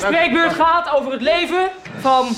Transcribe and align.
spreekbeurt 0.00 0.54
gaat 0.54 0.90
over 0.90 1.12
het 1.12 1.20
leven 1.20 1.70
van 1.98 2.34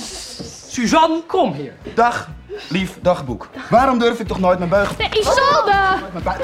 Suzanne 0.68 1.22
Kromheer. 1.26 1.72
Dag, 1.94 2.28
lief 2.68 2.98
dagboek. 3.00 3.48
Waarom 3.70 3.98
durf 3.98 4.20
ik 4.20 4.26
toch 4.26 4.38
nooit 4.38 4.58
mijn 4.58 4.70
beugel... 4.70 4.96
De 4.96 5.18
Isolde! 5.18 5.80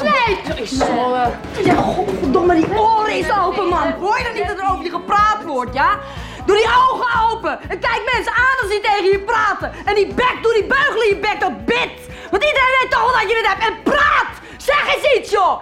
Nee! 0.02 0.62
Isolde! 0.62 1.30
Ja, 1.64 1.74
godverdomme, 1.74 2.54
die 2.54 2.78
oren 2.78 3.18
is 3.18 3.30
open, 3.30 3.68
man. 3.68 3.92
Hoor 3.92 4.18
je 4.18 4.24
dan 4.24 4.32
niet 4.32 4.46
dat 4.48 4.58
er 4.58 4.70
over 4.72 4.84
je 4.84 4.90
gepraat 4.90 5.44
wordt, 5.46 5.74
ja? 5.74 5.98
Doe 6.46 6.56
die 6.56 6.66
ogen 6.66 7.20
open 7.30 7.60
en 7.60 7.78
kijk 7.78 8.10
mensen 8.12 8.32
aan 8.32 8.58
als 8.60 8.70
die 8.70 8.80
tegen 8.80 9.04
je 9.04 9.18
praten. 9.18 9.72
En 9.84 9.94
die 9.94 10.14
bek, 10.14 10.38
doe 10.42 10.52
die 10.52 10.66
beugel 10.66 11.02
in 11.02 11.08
je 11.08 11.20
bek, 11.20 11.40
dat 11.40 11.64
bit. 11.64 11.90
Want 12.30 12.44
iedereen 12.44 12.76
weet 12.80 12.90
toch 12.90 13.00
wel 13.00 13.20
dat 13.20 13.30
je 13.30 13.36
het 13.36 13.46
hebt. 13.46 13.66
En 13.66 13.82
praat! 13.82 14.26
Zeg 14.56 14.94
eens 14.94 15.18
iets, 15.18 15.30
joh! 15.30 15.60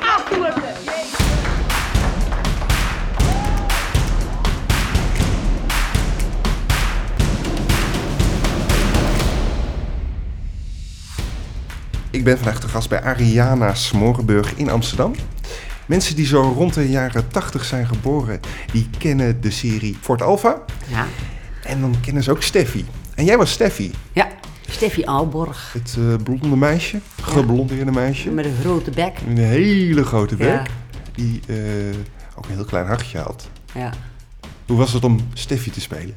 Afdoen 0.00 0.46
Ik 12.14 12.24
ben 12.24 12.36
vandaag 12.38 12.60
te 12.60 12.68
gast 12.68 12.88
bij 12.88 13.02
Ariana 13.02 13.74
Smorenburg 13.74 14.54
in 14.56 14.70
Amsterdam. 14.70 15.14
Mensen 15.86 16.16
die 16.16 16.26
zo 16.26 16.40
rond 16.56 16.74
de 16.74 16.88
jaren 16.88 17.28
80 17.28 17.64
zijn 17.64 17.86
geboren, 17.86 18.40
die 18.72 18.88
kennen 18.98 19.40
de 19.40 19.50
serie 19.50 19.96
Fort 20.00 20.22
Alpha. 20.22 20.62
Ja. 20.88 21.06
En 21.62 21.80
dan 21.80 21.94
kennen 22.00 22.22
ze 22.22 22.30
ook 22.30 22.42
Steffi. 22.42 22.84
En 23.14 23.24
jij 23.24 23.36
was 23.36 23.50
Steffi, 23.52 23.90
Ja, 24.12 24.28
Steffi 24.70 25.04
Aalborg. 25.04 25.72
het 25.72 25.96
eh, 25.98 26.14
blonde 26.24 26.56
meisje, 26.56 27.00
geblondeerde 27.22 27.90
meisje. 27.90 28.30
Met 28.30 28.44
een 28.44 28.56
grote 28.60 28.90
bek. 28.90 29.18
Een 29.28 29.38
hele 29.38 30.04
grote 30.04 30.36
bek, 30.36 30.46
Ja. 30.48 30.62
die 31.14 31.40
eh, 31.46 31.56
ook 32.34 32.44
een 32.48 32.54
heel 32.54 32.64
klein 32.64 32.86
hartje 32.86 33.18
had. 33.18 33.48
Ja. 33.74 33.92
Hoe 34.66 34.76
was 34.76 34.92
het 34.92 35.04
om 35.04 35.20
Steffi 35.32 35.70
te 35.70 35.80
spelen? 35.80 36.14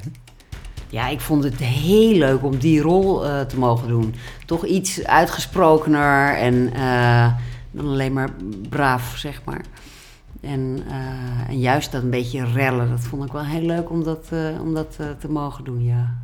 Ja, 0.90 1.08
ik 1.08 1.20
vond 1.20 1.44
het 1.44 1.56
heel 1.56 2.14
leuk 2.14 2.44
om 2.44 2.58
die 2.58 2.80
rol 2.80 3.26
eh, 3.26 3.40
te 3.40 3.58
mogen 3.58 3.88
doen. 3.88 4.14
Toch 4.46 4.66
iets 4.66 5.04
uitgesprokener 5.04 6.36
en 6.36 6.72
eh, 6.72 7.32
dan 7.70 7.86
alleen 7.86 8.12
maar 8.12 8.30
braaf, 8.68 9.14
zeg 9.16 9.40
maar. 9.44 9.64
En, 10.40 10.82
eh, 10.88 11.48
en 11.48 11.58
juist 11.58 11.92
dat 11.92 12.02
een 12.02 12.10
beetje 12.10 12.44
rellen, 12.52 12.90
dat 12.90 13.00
vond 13.00 13.24
ik 13.24 13.32
wel 13.32 13.44
heel 13.44 13.66
leuk 13.66 13.90
om 13.90 14.04
dat, 14.04 14.28
om 14.60 14.74
dat 14.74 14.98
te 15.18 15.30
mogen 15.30 15.64
doen, 15.64 15.84
ja. 15.84 16.14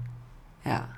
Ja. 0.62 0.88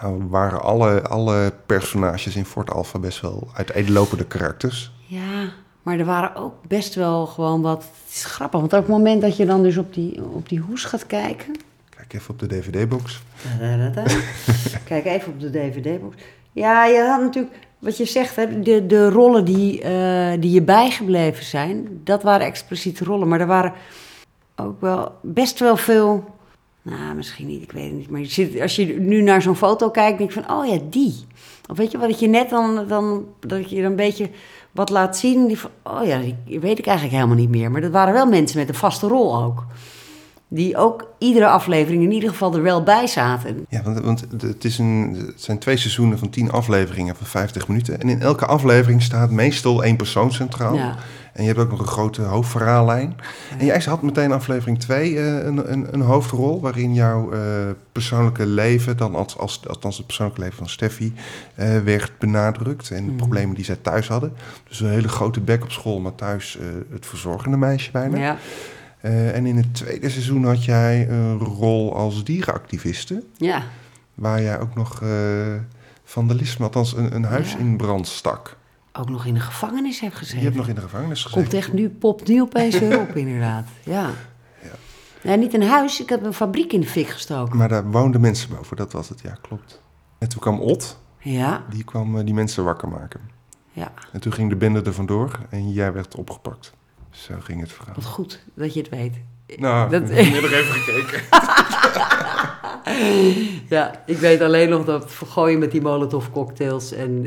Nou 0.00 0.26
waren 0.28 0.62
alle, 0.62 1.02
alle 1.02 1.52
personages 1.66 2.36
in 2.36 2.44
Fort 2.44 2.70
Alpha 2.70 2.98
best 2.98 3.20
wel 3.20 3.48
uiteenlopende 3.54 4.24
karakters. 4.24 4.92
Ja, 5.06 5.52
maar 5.82 5.98
er 5.98 6.04
waren 6.04 6.36
ook 6.36 6.54
best 6.68 6.94
wel 6.94 7.26
gewoon 7.26 7.62
wat... 7.62 7.82
Het 7.82 8.14
is 8.14 8.24
grappig, 8.24 8.60
want 8.60 8.72
op 8.72 8.78
het 8.78 8.88
moment 8.88 9.22
dat 9.22 9.36
je 9.36 9.46
dan 9.46 9.62
dus 9.62 9.76
op 9.76 9.94
die, 9.94 10.22
op 10.24 10.48
die 10.48 10.60
hoes 10.60 10.84
gaat 10.84 11.06
kijken... 11.06 11.56
Kijk 12.06 12.22
even 12.22 12.30
op 12.30 12.38
de 12.38 12.46
DVD-box. 12.46 13.22
Kijk 14.84 15.04
even 15.04 15.32
op 15.32 15.40
de 15.40 15.50
DVD-box. 15.50 16.16
Ja, 16.52 16.86
je 16.86 17.02
had 17.02 17.20
natuurlijk, 17.20 17.54
wat 17.78 17.96
je 17.96 18.04
zegt, 18.04 18.36
hè, 18.36 18.60
de, 18.60 18.86
de 18.86 19.10
rollen 19.10 19.44
die, 19.44 19.82
eh, 19.82 20.32
die 20.40 20.50
je 20.50 20.62
bijgebleven 20.62 21.44
zijn, 21.44 22.00
dat 22.04 22.22
waren 22.22 22.46
expliciete 22.46 23.04
rollen. 23.04 23.28
Maar 23.28 23.40
er 23.40 23.46
waren 23.46 23.72
ook 24.56 24.80
wel 24.80 25.12
best 25.22 25.58
wel 25.58 25.76
veel. 25.76 26.24
Nou, 26.82 27.14
misschien 27.14 27.46
niet, 27.46 27.62
ik 27.62 27.72
weet 27.72 27.84
het 27.84 27.98
niet. 27.98 28.10
Maar 28.10 28.20
je 28.20 28.26
zit, 28.26 28.60
als 28.60 28.76
je 28.76 28.86
nu 28.86 29.22
naar 29.22 29.42
zo'n 29.42 29.56
foto 29.56 29.90
kijkt, 29.90 30.18
denk 30.18 30.32
je 30.32 30.42
van, 30.42 30.56
oh 30.56 30.66
ja, 30.66 30.78
die. 30.90 31.24
Of 31.70 31.76
weet 31.76 31.90
je 31.90 31.98
wat, 31.98 32.08
dat 32.08 32.20
je 32.20 32.28
net 32.28 32.50
dan, 32.50 32.88
dan, 32.88 33.26
dat 33.40 33.70
je 33.70 33.76
dan 33.76 33.84
een 33.90 33.96
beetje 33.96 34.30
wat 34.70 34.90
laat 34.90 35.16
zien. 35.16 35.58
Oh 35.82 36.06
ja, 36.06 36.20
die 36.46 36.60
weet 36.60 36.78
ik 36.78 36.86
eigenlijk 36.86 37.16
helemaal 37.16 37.36
niet 37.36 37.48
meer. 37.50 37.70
Maar 37.70 37.80
dat 37.80 37.90
waren 37.90 38.14
wel 38.14 38.26
mensen 38.26 38.58
met 38.58 38.68
een 38.68 38.74
vaste 38.74 39.06
rol 39.06 39.42
ook. 39.42 39.64
Die 40.54 40.76
ook 40.76 41.08
iedere 41.18 41.46
aflevering 41.48 42.02
in 42.02 42.12
ieder 42.12 42.28
geval 42.30 42.54
er 42.54 42.62
wel 42.62 42.82
bij 42.82 43.06
zaten. 43.06 43.66
Ja, 43.68 43.82
want, 43.82 44.00
want 44.00 44.24
het, 44.40 44.64
is 44.64 44.78
een, 44.78 45.22
het 45.26 45.42
zijn 45.42 45.58
twee 45.58 45.76
seizoenen 45.76 46.18
van 46.18 46.30
10 46.30 46.50
afleveringen 46.50 47.16
van 47.16 47.26
50 47.26 47.68
minuten. 47.68 48.00
En 48.00 48.08
in 48.08 48.20
elke 48.20 48.46
aflevering 48.46 49.02
staat 49.02 49.30
meestal 49.30 49.84
één 49.84 49.96
persoon 49.96 50.32
centraal. 50.32 50.74
Ja. 50.74 50.94
En 51.32 51.42
je 51.42 51.48
hebt 51.48 51.60
ook 51.60 51.70
nog 51.70 51.80
een 51.80 51.86
grote 51.86 52.22
hoofdverhaallijn. 52.22 53.16
En 53.58 53.66
jij 53.66 53.82
had 53.84 54.02
meteen 54.02 54.32
aflevering 54.32 54.78
2 54.80 55.18
een, 55.20 55.72
een, 55.72 55.86
een 55.90 56.00
hoofdrol... 56.00 56.60
waarin 56.60 56.94
jouw 56.94 57.32
eh, 57.32 57.40
persoonlijke 57.92 58.46
leven, 58.46 58.96
dan 58.96 59.14
als, 59.14 59.38
als, 59.38 59.60
althans 59.68 59.96
het 59.96 60.06
persoonlijke 60.06 60.40
leven 60.42 60.56
van 60.56 60.68
Steffi... 60.68 61.14
eh, 61.54 61.78
werd 61.78 62.12
benadrukt 62.18 62.90
en 62.90 62.96
de 63.04 63.08
Mhm. 63.08 63.16
problemen 63.16 63.54
die 63.54 63.64
zij 63.64 63.76
thuis 63.82 64.08
hadden. 64.08 64.32
Dus 64.68 64.80
een 64.80 64.88
hele 64.88 65.08
grote 65.08 65.40
bek 65.40 65.62
op 65.62 65.70
school, 65.70 66.00
maar 66.00 66.14
thuis 66.14 66.58
eh, 66.58 66.66
het 66.92 67.06
verzorgende 67.06 67.56
meisje 67.56 67.90
bijna. 67.90 68.18
Ja, 68.18 68.36
Eh, 69.04 69.36
en 69.36 69.46
in 69.46 69.56
het 69.56 69.74
tweede 69.74 70.08
seizoen 70.10 70.44
had 70.44 70.64
jij 70.64 71.08
een 71.08 71.38
rol 71.38 71.94
als 71.96 72.24
dierenactiviste... 72.24 73.22
ja. 73.36 73.62
Waar 74.14 74.42
jij 74.42 74.60
ook 74.60 74.74
nog 74.74 75.02
eh, 75.02 75.08
vandalisme, 76.04 76.64
althans 76.64 76.96
een, 76.96 77.14
een 77.14 77.24
huis 77.24 77.52
Ja. 77.52 77.58
in 77.58 77.76
brand 77.76 78.06
stak. 78.06 78.56
ook 78.92 79.08
nog 79.08 79.24
in 79.26 79.34
de 79.34 79.40
gevangenis 79.40 80.00
heb 80.00 80.14
gezeten. 80.14 80.38
Je 80.38 80.44
hebt 80.44 80.56
nog 80.56 80.68
in 80.68 80.74
de 80.74 80.80
gevangenis 80.80 81.22
gezeten. 81.22 81.42
Komt 81.42 81.54
echt 81.54 81.72
nu, 81.72 81.88
popt 81.88 82.28
nu 82.28 82.40
opeens 82.42 82.78
weer 82.78 83.00
op, 83.00 83.16
inderdaad. 83.16 83.66
Ja. 83.84 84.10
Nee, 85.22 85.36
niet 85.36 85.54
een 85.54 85.62
huis, 85.62 86.00
ik 86.00 86.08
heb 86.08 86.24
een 86.24 86.34
fabriek 86.34 86.72
in 86.72 86.80
de 86.80 86.86
fik 86.86 87.08
gestoken. 87.08 87.56
Maar 87.56 87.68
daar 87.68 87.90
woonden 87.90 88.20
mensen 88.20 88.48
boven, 88.56 88.76
dat 88.76 88.92
was 88.92 89.08
het, 89.08 89.20
ja, 89.20 89.36
klopt. 89.40 89.80
En 90.18 90.28
toen 90.28 90.40
kwam 90.40 90.60
Ot, 90.60 90.98
Ja, 91.18 91.64
die 91.70 91.84
kwam 91.84 92.18
eh, 92.18 92.24
die 92.24 92.34
mensen 92.34 92.64
wakker 92.64 92.88
maken. 92.88 93.20
ja. 93.72 93.92
En 94.12 94.20
toen 94.20 94.32
ging 94.32 94.48
de 94.50 94.56
bende 94.56 94.82
er 94.82 94.94
vandoor 94.94 95.38
en 95.50 95.72
jij 95.72 95.92
werd 95.92 96.14
opgepakt. 96.14 96.72
Zo 97.14 97.34
ging 97.40 97.60
het 97.60 97.72
verhaal. 97.72 97.94
Wat 97.94 98.04
goed 98.04 98.40
dat 98.54 98.74
je 98.74 98.80
het 98.80 98.88
weet. 98.88 99.12
Nou, 99.56 99.90
Dat- 99.90 100.10
ik 100.10 100.16
heb 100.16 100.42
nog 100.42 100.50
even 100.50 100.74
gekeken. 100.74 101.20
Ja, 103.68 104.02
ik 104.06 104.16
weet 104.18 104.40
alleen 104.40 104.68
nog 104.68 104.84
dat 104.84 105.12
vergooien 105.12 105.58
met 105.58 105.70
die 105.70 105.80
molotov 105.80 106.26
cocktails 106.32 106.92
en... 106.92 107.26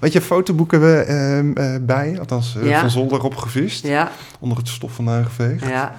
Weet 0.00 0.12
je, 0.12 0.20
fotoboeken 0.20 0.80
we 0.80 0.96
ehm, 0.96 1.52
eh, 1.52 1.76
bij, 1.80 2.18
althans 2.18 2.56
eh, 2.56 2.66
Ja. 2.66 2.80
van 2.80 2.90
zolder 2.90 3.22
opgevist. 3.22 3.86
ja, 3.86 4.10
Onder 4.40 4.58
het 4.58 4.68
stof 4.68 4.92
vandaan 4.92 5.24
geveegd. 5.24 5.66
ja, 5.66 5.94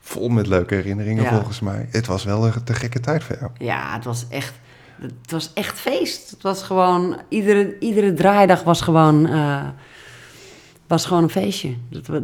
Vol 0.00 0.28
met 0.28 0.46
leuke 0.46 0.74
herinneringen 0.74 1.26
volgens 1.26 1.60
mij. 1.60 1.88
Het 1.90 2.06
was 2.06 2.24
wel 2.24 2.46
een 2.46 2.64
te 2.64 2.74
gekke 2.74 3.00
tijd 3.00 3.24
voor 3.24 3.36
jou. 3.40 3.50
ja, 3.58 3.94
het 3.94 4.04
was 4.04 4.26
echt... 4.28 4.52
Het 5.00 5.30
was 5.30 5.50
echt 5.54 5.78
feest. 5.78 6.30
Het 6.30 6.42
was 6.42 6.62
gewoon... 6.62 7.20
Iedere, 7.28 7.76
iedere 7.80 8.12
draaidag 8.14 8.62
was 8.62 8.80
gewoon... 8.80 9.26
was 10.86 11.06
gewoon 11.06 11.22
een 11.22 11.30
feestje. 11.30 11.74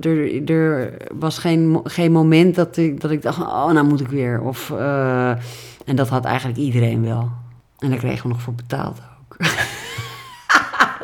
Er, 0.01 0.51
er 0.51 0.97
was 1.13 1.39
geen, 1.39 1.81
geen 1.85 2.13
moment 2.13 2.55
dat 2.55 2.77
ik, 2.77 3.01
dat 3.01 3.11
ik 3.11 3.23
dacht... 3.23 3.39
Oh, 3.39 3.71
nou 3.71 3.87
moet 3.87 4.01
ik 4.01 4.09
weer. 4.09 4.41
Of, 4.41 4.71
eh, 4.71 5.31
en 5.85 5.97
dat 5.97 6.09
had 6.09 6.25
eigenlijk 6.25 6.59
iedereen 6.59 7.05
wel. 7.05 7.31
En 7.79 7.91
daar 7.91 7.99
kregen 7.99 8.23
we 8.23 8.29
nog 8.29 8.43
voor 8.43 8.55
betaald 8.55 9.01
ook. 9.21 9.37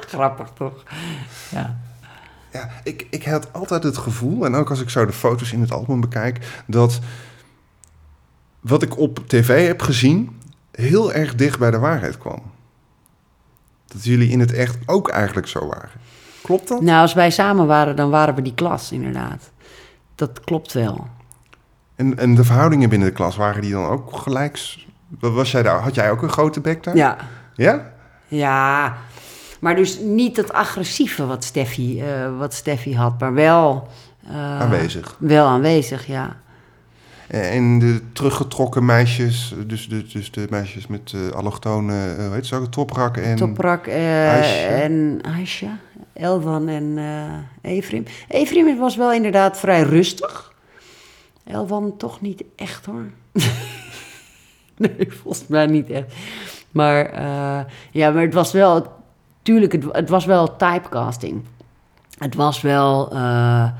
Grappig, 0.08 0.48
toch? 0.54 0.82
Ja. 1.50 1.78
Ja, 2.52 2.70
ik, 2.84 3.06
ik 3.10 3.24
had 3.24 3.52
altijd 3.52 3.82
het 3.82 3.98
gevoel, 3.98 4.44
en 4.44 4.54
ook 4.54 4.70
als 4.70 4.80
ik 4.80 4.90
zo 4.90 5.06
de 5.06 5.12
foto's 5.12 5.52
in 5.52 5.60
het 5.60 5.72
album 5.72 6.00
bekijk, 6.00 6.62
dat 6.66 7.00
wat 8.60 8.82
ik 8.82 8.98
op 8.98 9.28
tv 9.28 9.66
heb 9.66 9.82
gezien 9.82 10.40
heel 10.72 11.12
erg 11.12 11.34
dicht 11.34 11.58
bij 11.58 11.70
de 11.70 11.78
waarheid 11.78 12.18
kwam. 12.18 12.42
Dat 13.86 14.04
jullie 14.04 14.30
in 14.30 14.40
het 14.40 14.52
echt 14.52 14.78
ook 14.86 15.08
eigenlijk 15.08 15.46
zo 15.46 15.66
waren. 15.66 16.00
Klopt 16.42 16.68
dat? 16.68 16.80
Nou, 16.80 17.00
als 17.00 17.14
wij 17.14 17.30
samen 17.30 17.66
waren, 17.66 17.96
dan 17.96 18.10
waren 18.10 18.34
we 18.34 18.42
die 18.42 18.54
klas, 18.54 18.92
inderdaad. 18.92 19.50
Dat 20.14 20.40
klopt 20.40 20.72
wel. 20.72 21.06
En, 21.96 22.18
en 22.18 22.34
de 22.34 22.44
verhoudingen 22.44 22.88
binnen 22.88 23.08
de 23.08 23.14
klas, 23.14 23.36
waren 23.36 23.62
die 23.62 23.72
dan 23.72 23.86
ook 23.86 24.16
gelijks? 24.16 24.86
Was 25.20 25.50
jij 25.50 25.62
daar, 25.62 25.80
had 25.80 25.94
jij 25.94 26.10
ook 26.10 26.22
een 26.22 26.30
grote 26.30 26.60
bek 26.60 26.84
daar? 26.84 26.96
Ja. 26.96 27.16
Ja? 27.54 27.92
Ja, 28.28 28.96
maar 29.60 29.76
dus 29.76 29.98
niet 29.98 30.36
dat 30.36 30.52
agressieve 30.52 31.26
wat 31.26 31.44
Steffi, 31.44 32.00
eh, 32.02 32.38
wat 32.38 32.54
Steffi 32.54 32.96
had, 32.96 33.20
maar 33.20 33.34
wel... 33.34 33.88
eh, 34.26 34.60
Aanwezig. 34.60 35.16
Wel 35.18 35.46
aanwezig, 35.46 36.06
ja. 36.06 36.36
En 37.28 37.78
de 37.78 38.02
teruggetrokken 38.12 38.84
meisjes, 38.84 39.54
dus 39.66 39.88
de, 39.88 40.06
dus 40.06 40.30
de 40.30 40.46
meisjes 40.50 40.86
met 40.86 41.12
uh, 41.14 41.30
allochtone, 41.30 42.14
uh, 42.18 42.24
hoe 42.24 42.34
heet 42.34 42.46
ze 42.46 42.54
ook, 42.56 42.66
Toprak 42.70 43.16
en... 43.16 43.36
Toprak 43.36 43.86
uh, 43.86 44.84
en 44.84 45.18
Aisha, 45.22 45.78
Elvan 46.18 46.68
en 46.68 46.84
uh, 46.84 47.72
Evrim. 47.72 48.04
Evrim 48.28 48.78
was 48.78 48.96
wel 48.96 49.12
inderdaad 49.12 49.58
vrij 49.58 49.82
rustig. 49.82 50.52
Elvan 51.44 51.96
toch 51.96 52.20
niet 52.20 52.44
echt 52.56 52.86
hoor. 52.86 53.04
nee, 54.76 55.08
volgens 55.08 55.46
mij 55.46 55.66
niet 55.66 55.90
echt. 55.90 56.14
Maar 56.70 57.12
uh, 57.12 57.60
ja, 57.90 58.10
maar 58.10 58.22
het 58.22 58.34
was 58.34 58.52
wel, 58.52 58.86
tuurlijk, 59.42 59.72
het, 59.72 59.84
het 59.92 60.08
was 60.08 60.24
wel 60.24 60.56
typecasting. 60.56 61.42
Het 62.18 62.34
was 62.34 62.60
wel, 62.60 63.12
uh, 63.12 63.70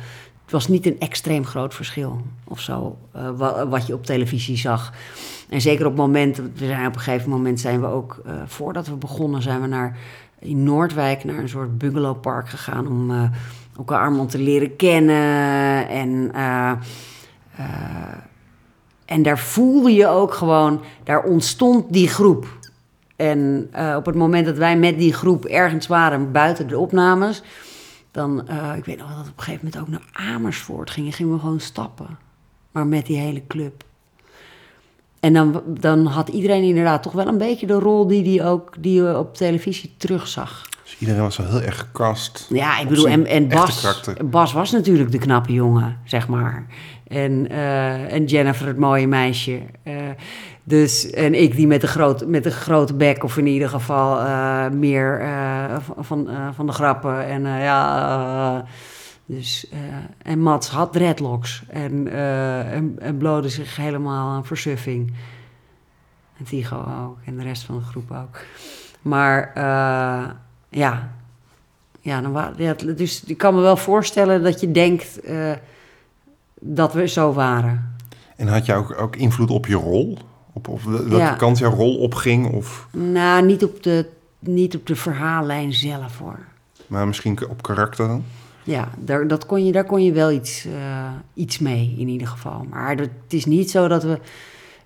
het 0.42 0.52
was 0.52 0.68
niet 0.68 0.86
een 0.86 1.00
extreem 1.00 1.44
groot 1.44 1.74
verschil 1.74 2.20
of 2.44 2.60
zo, 2.60 2.98
wat, 3.36 3.68
wat, 3.68 3.86
je 3.86 3.94
op 3.94 4.06
televisie 4.06 4.56
zag. 4.56 4.92
En 5.48 5.60
zeker 5.60 5.86
op 5.86 5.92
het 5.92 6.00
moment, 6.00 6.36
we 6.36 6.66
zijn 6.66 6.86
op 6.86 6.94
een 6.94 7.00
gegeven 7.00 7.30
moment 7.30 7.60
zijn 7.60 7.80
we 7.80 7.86
ook, 7.86 8.22
voordat 8.46 8.86
we 8.86 8.94
begonnen, 8.94 9.42
zijn 9.42 9.60
we 9.60 9.66
naar 9.66 9.98
in 10.40 10.62
Noordwijk 10.62 11.24
naar 11.24 11.38
een 11.38 11.48
soort 11.48 11.78
bungalowpark 11.78 12.48
gegaan 12.48 12.86
om 12.86 13.30
elkaar 13.76 14.06
allemaal 14.06 14.26
te 14.26 14.38
leren 14.38 14.76
kennen 14.76 15.88
en 15.88 16.32
en 19.08 19.22
daar 19.22 19.38
voelde 19.38 19.92
je 19.92 20.06
ook 20.06 20.34
gewoon, 20.34 20.80
daar 21.04 21.22
ontstond 21.22 21.92
die 21.92 22.08
groep. 22.08 22.58
En 23.16 23.68
eh, 23.72 23.94
op 23.96 24.06
het 24.06 24.14
moment 24.14 24.46
dat 24.46 24.56
wij 24.56 24.78
met 24.78 24.98
die 24.98 25.12
groep 25.12 25.44
ergens 25.44 25.86
waren 25.86 26.32
buiten 26.32 26.68
de 26.68 26.78
opnames, 26.78 27.42
dan, 28.10 28.48
eh, 28.48 28.76
ik 28.76 28.84
weet 28.84 28.98
nog 28.98 29.08
dat 29.08 29.16
we 29.16 29.30
op 29.30 29.38
een 29.38 29.44
gegeven 29.44 29.64
moment 29.64 29.82
ook 29.82 29.88
naar 29.88 30.26
Amersfoort 30.34 30.90
gingen, 30.90 31.12
gingen 31.12 31.32
we 31.32 31.38
gewoon 31.38 31.60
stappen. 31.60 32.18
Maar 32.70 32.86
met 32.86 33.06
die 33.06 33.18
hele 33.18 33.46
club. 33.46 33.84
En 35.20 35.32
dan, 35.32 35.62
dan 35.66 36.06
had 36.06 36.28
iedereen 36.28 36.62
inderdaad 36.62 37.02
toch 37.02 37.12
wel 37.12 37.26
een 37.26 37.38
beetje 37.38 37.66
de 37.66 37.78
rol 37.78 38.06
die, 38.06 38.22
die, 38.22 38.44
ook, 38.44 38.74
die 38.78 39.02
je 39.02 39.18
op 39.18 39.36
televisie 39.36 39.94
terugzag. 39.96 40.68
Dus 40.82 40.96
iedereen 40.98 41.22
was 41.22 41.36
wel 41.36 41.46
heel 41.46 41.60
erg 41.60 41.78
gecast. 41.78 42.46
Ja, 42.48 42.80
ik 42.80 42.88
bedoel, 42.88 43.08
en, 43.08 43.26
en 43.26 43.48
Bas. 43.48 44.00
Bas 44.24 44.52
was 44.52 44.70
natuurlijk 44.70 45.10
de 45.10 45.18
knappe 45.18 45.52
jongen, 45.52 45.98
zeg 46.04 46.28
maar. 46.28 46.66
En, 47.08 47.48
eh, 47.50 48.12
en 48.12 48.24
Jennifer 48.24 48.66
het 48.66 48.78
mooie 48.78 49.06
meisje. 49.06 49.60
Eh, 49.82 49.94
dus, 50.64 51.10
en 51.10 51.34
ik 51.34 51.56
die 51.56 51.66
met 51.66 51.80
de, 51.80 51.86
groot, 51.86 52.26
met 52.26 52.44
de 52.44 52.50
grote 52.50 52.94
bek, 52.94 53.24
of 53.24 53.36
in 53.36 53.46
ieder 53.46 53.68
geval 53.68 54.20
eh, 54.20 54.68
meer 54.68 55.22
van, 55.80 56.04
van, 56.04 56.28
van 56.54 56.66
de 56.66 56.72
grappen. 56.72 57.26
En 57.26 57.42
ja, 57.42 58.64
dus, 59.30 59.68
eh, 59.70 59.78
en 60.22 60.40
Mats 60.40 60.68
had 60.68 60.92
dreadlocks 60.92 61.62
en, 61.68 62.08
eh, 62.12 62.72
en, 62.72 62.94
en 62.98 63.16
blode 63.16 63.48
zich 63.48 63.76
helemaal 63.76 64.30
aan 64.30 64.46
versuffing. 64.46 65.12
En 66.38 66.44
Tigo 66.44 66.76
ook, 66.76 67.16
en 67.24 67.36
de 67.36 67.42
rest 67.42 67.62
van 67.62 67.78
de 67.78 67.84
groep 67.84 68.10
ook. 68.10 68.40
Maar 69.02 69.52
eh, 69.54 70.30
ja, 70.68 71.12
ja, 72.00 72.20
dan 72.20 72.54
ja, 72.56 72.74
dus 72.74 73.24
ik 73.24 73.38
kan 73.38 73.54
me 73.54 73.60
wel 73.60 73.76
voorstellen 73.76 74.42
dat 74.42 74.60
je 74.60 74.70
denkt 74.70 75.20
dat 76.60 76.92
we 76.92 77.08
zo 77.08 77.32
waren. 77.32 77.96
En 78.36 78.48
had 78.48 78.66
jij 78.66 78.76
ook, 78.76 79.00
ook 79.00 79.16
invloed 79.16 79.50
op 79.50 79.66
je 79.66 79.74
rol? 79.74 80.18
Op, 80.52 80.68
op 80.68 80.82
welke 80.82 81.16
Ja. 81.16 81.34
kant 81.34 81.58
jouw 81.58 81.70
rol 81.74 81.96
opging? 81.98 82.52
Of, 82.52 82.88
Nou, 82.92 83.44
niet 83.46 83.64
op 83.64 83.82
de, 83.82 84.06
niet 84.38 84.76
op 84.76 84.86
de 84.86 84.96
verhaallijn 84.96 85.72
zelf 85.72 86.18
hoor. 86.18 86.38
maar 86.86 87.06
misschien 87.06 87.48
op 87.48 87.62
karakter 87.62 88.06
dan? 88.08 88.24
Ja, 88.68 88.88
daar, 88.98 89.26
dat 89.28 89.46
kon 89.46 89.64
je, 89.66 89.72
daar 89.72 89.84
kon 89.84 90.04
je 90.04 90.12
wel 90.12 90.30
iets, 90.30 90.64
eh, 90.64 90.72
iets 91.34 91.58
mee 91.58 91.94
in 91.98 92.08
ieder 92.08 92.26
geval. 92.28 92.66
Maar 92.70 92.96
dat, 92.96 93.08
het 93.24 93.32
is 93.32 93.44
niet 93.44 93.70
zo 93.70 93.88
dat 93.88 94.02
we 94.02 94.18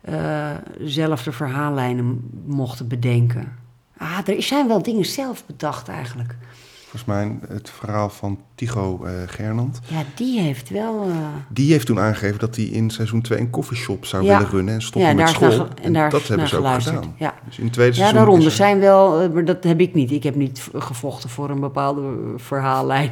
eh, 0.00 0.50
zelf 0.80 1.22
de 1.22 1.32
verhaallijnen 1.32 2.30
mochten 2.46 2.88
bedenken. 2.88 3.52
Ah, 3.98 4.18
er 4.26 4.42
zijn 4.42 4.68
wel 4.68 4.82
dingen 4.82 5.04
zelf 5.04 5.46
bedacht 5.46 5.88
eigenlijk. 5.88 6.34
Volgens 6.80 7.04
mij 7.04 7.38
het 7.54 7.70
verhaal 7.70 8.08
van 8.10 8.38
Tigo 8.54 9.04
eh 9.04 9.12
Gernand. 9.26 9.80
Ja, 9.88 10.02
die 10.14 10.40
heeft 10.40 10.68
wel... 10.70 11.06
Die 11.48 11.72
heeft 11.72 11.86
toen 11.86 12.00
aangegeven 12.00 12.38
dat 12.38 12.56
hij 12.56 12.64
in 12.64 12.90
seizoen 12.90 13.20
2 13.22 13.38
een 13.38 13.50
koffieshop 13.50 14.04
zou 14.06 14.24
Ja. 14.24 14.36
willen 14.36 14.52
runnen 14.52 14.74
en 14.74 14.82
stoppen 14.82 15.00
Ja, 15.10 15.16
met 15.16 15.16
naar 15.16 15.28
school. 15.52 15.66
en 15.82 15.92
daar 15.92 16.10
dat 16.10 16.28
hebben 16.28 16.48
ze 16.48 16.56
ook 16.56 16.62
geluisterd, 16.62 16.96
gedaan. 16.96 17.14
ja. 17.18 17.34
Dus 17.46 17.58
in 17.58 17.70
tweede 17.70 17.92
Ja, 17.92 17.98
seizoen 17.98 18.18
daarom. 18.18 18.38
is 18.38 18.44
Er 18.44 18.50
er- 18.50 18.56
zijn 18.56 18.78
wel, 18.78 19.30
maar 19.30 19.44
dat 19.44 19.64
heb 19.64 19.80
ik 19.80 19.94
niet. 19.94 20.10
Ik 20.10 20.22
heb 20.22 20.34
niet 20.34 20.68
gevochten 20.74 21.30
voor 21.30 21.50
een 21.50 21.60
bepaalde 21.60 22.14
verhaallijn. 22.36 23.10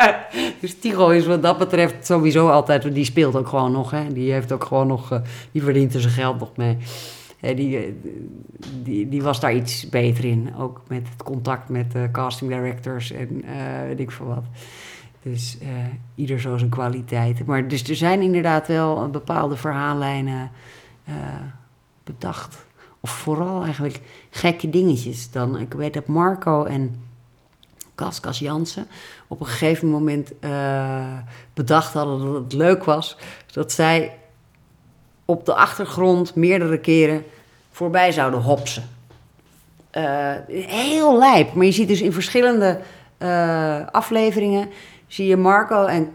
dus 0.60 0.78
Tigo 0.78 1.08
is 1.08 1.26
wat 1.26 1.42
dat 1.42 1.58
betreft 1.58 2.06
sowieso 2.06 2.48
altijd, 2.48 2.94
die 2.94 3.04
speelt 3.04 3.36
ook 3.36 3.48
gewoon 3.48 3.72
nog. 3.72 3.90
Hè. 3.90 4.12
Die 4.12 4.32
heeft 4.32 4.52
ook 4.52 4.64
gewoon 4.64 4.86
nog, 4.86 5.12
eh, 5.12 5.20
die 5.52 5.62
verdient 5.62 5.94
er 5.94 6.00
zijn 6.00 6.12
geld 6.12 6.38
nog 6.38 6.56
mee. 6.56 6.76
Die, 7.40 7.76
eh, 7.76 7.92
die, 8.82 9.08
die 9.08 9.22
was 9.22 9.40
daar 9.40 9.54
iets 9.54 9.88
beter 9.88 10.24
in. 10.24 10.54
Ook 10.58 10.80
met 10.88 11.08
het 11.12 11.22
contact 11.22 11.68
met 11.68 11.94
casting 12.12 12.50
directors 12.50 13.10
en 13.10 13.44
eh, 13.44 13.86
weet 13.86 14.00
ik 14.00 14.10
veel 14.10 14.26
wat. 14.26 14.44
Dus 15.22 15.58
ieder 16.14 16.40
zo 16.40 16.56
zijn 16.56 16.70
kwaliteiten. 16.70 17.46
Maar 17.46 17.68
dus 17.68 17.88
er 17.88 17.96
zijn 17.96 18.20
inderdaad 18.20 18.66
wel 18.66 19.10
bepaalde 19.10 19.56
verhaallijnen 19.56 20.50
bedacht. 22.04 22.64
Of 23.00 23.10
vooral 23.10 23.64
eigenlijk 23.64 24.00
gekke 24.30 24.70
dingetjes. 24.70 25.30
Dan, 25.30 25.58
ik 25.58 25.72
weet 25.72 25.94
dat 25.94 26.06
Marco 26.06 26.64
en 26.64 27.02
Kaskas 27.94 28.38
Jansen 28.38 28.86
op 29.32 29.40
een 29.40 29.46
gegeven 29.46 29.88
moment 29.88 30.38
eh, 30.38 31.18
bedacht 31.54 31.92
hadden 31.92 32.32
dat 32.32 32.42
het 32.42 32.52
leuk 32.52 32.84
was 32.84 33.16
dat 33.52 33.72
zij 33.72 34.18
op 35.24 35.46
de 35.46 35.54
achtergrond 35.54 36.34
meerdere 36.34 36.78
keren 36.78 37.24
voorbij 37.70 38.12
zouden 38.12 38.40
hopsen. 38.40 38.88
Eh, 39.90 40.32
heel 40.66 41.18
lijp, 41.18 41.54
maar 41.54 41.64
je 41.64 41.72
ziet 41.72 41.88
dus 41.88 42.00
in 42.00 42.12
verschillende 42.12 42.80
eh, 43.18 43.86
afleveringen 43.86 44.68
zie 45.06 45.26
je 45.26 45.36
Marco 45.36 45.86
en, 45.86 46.12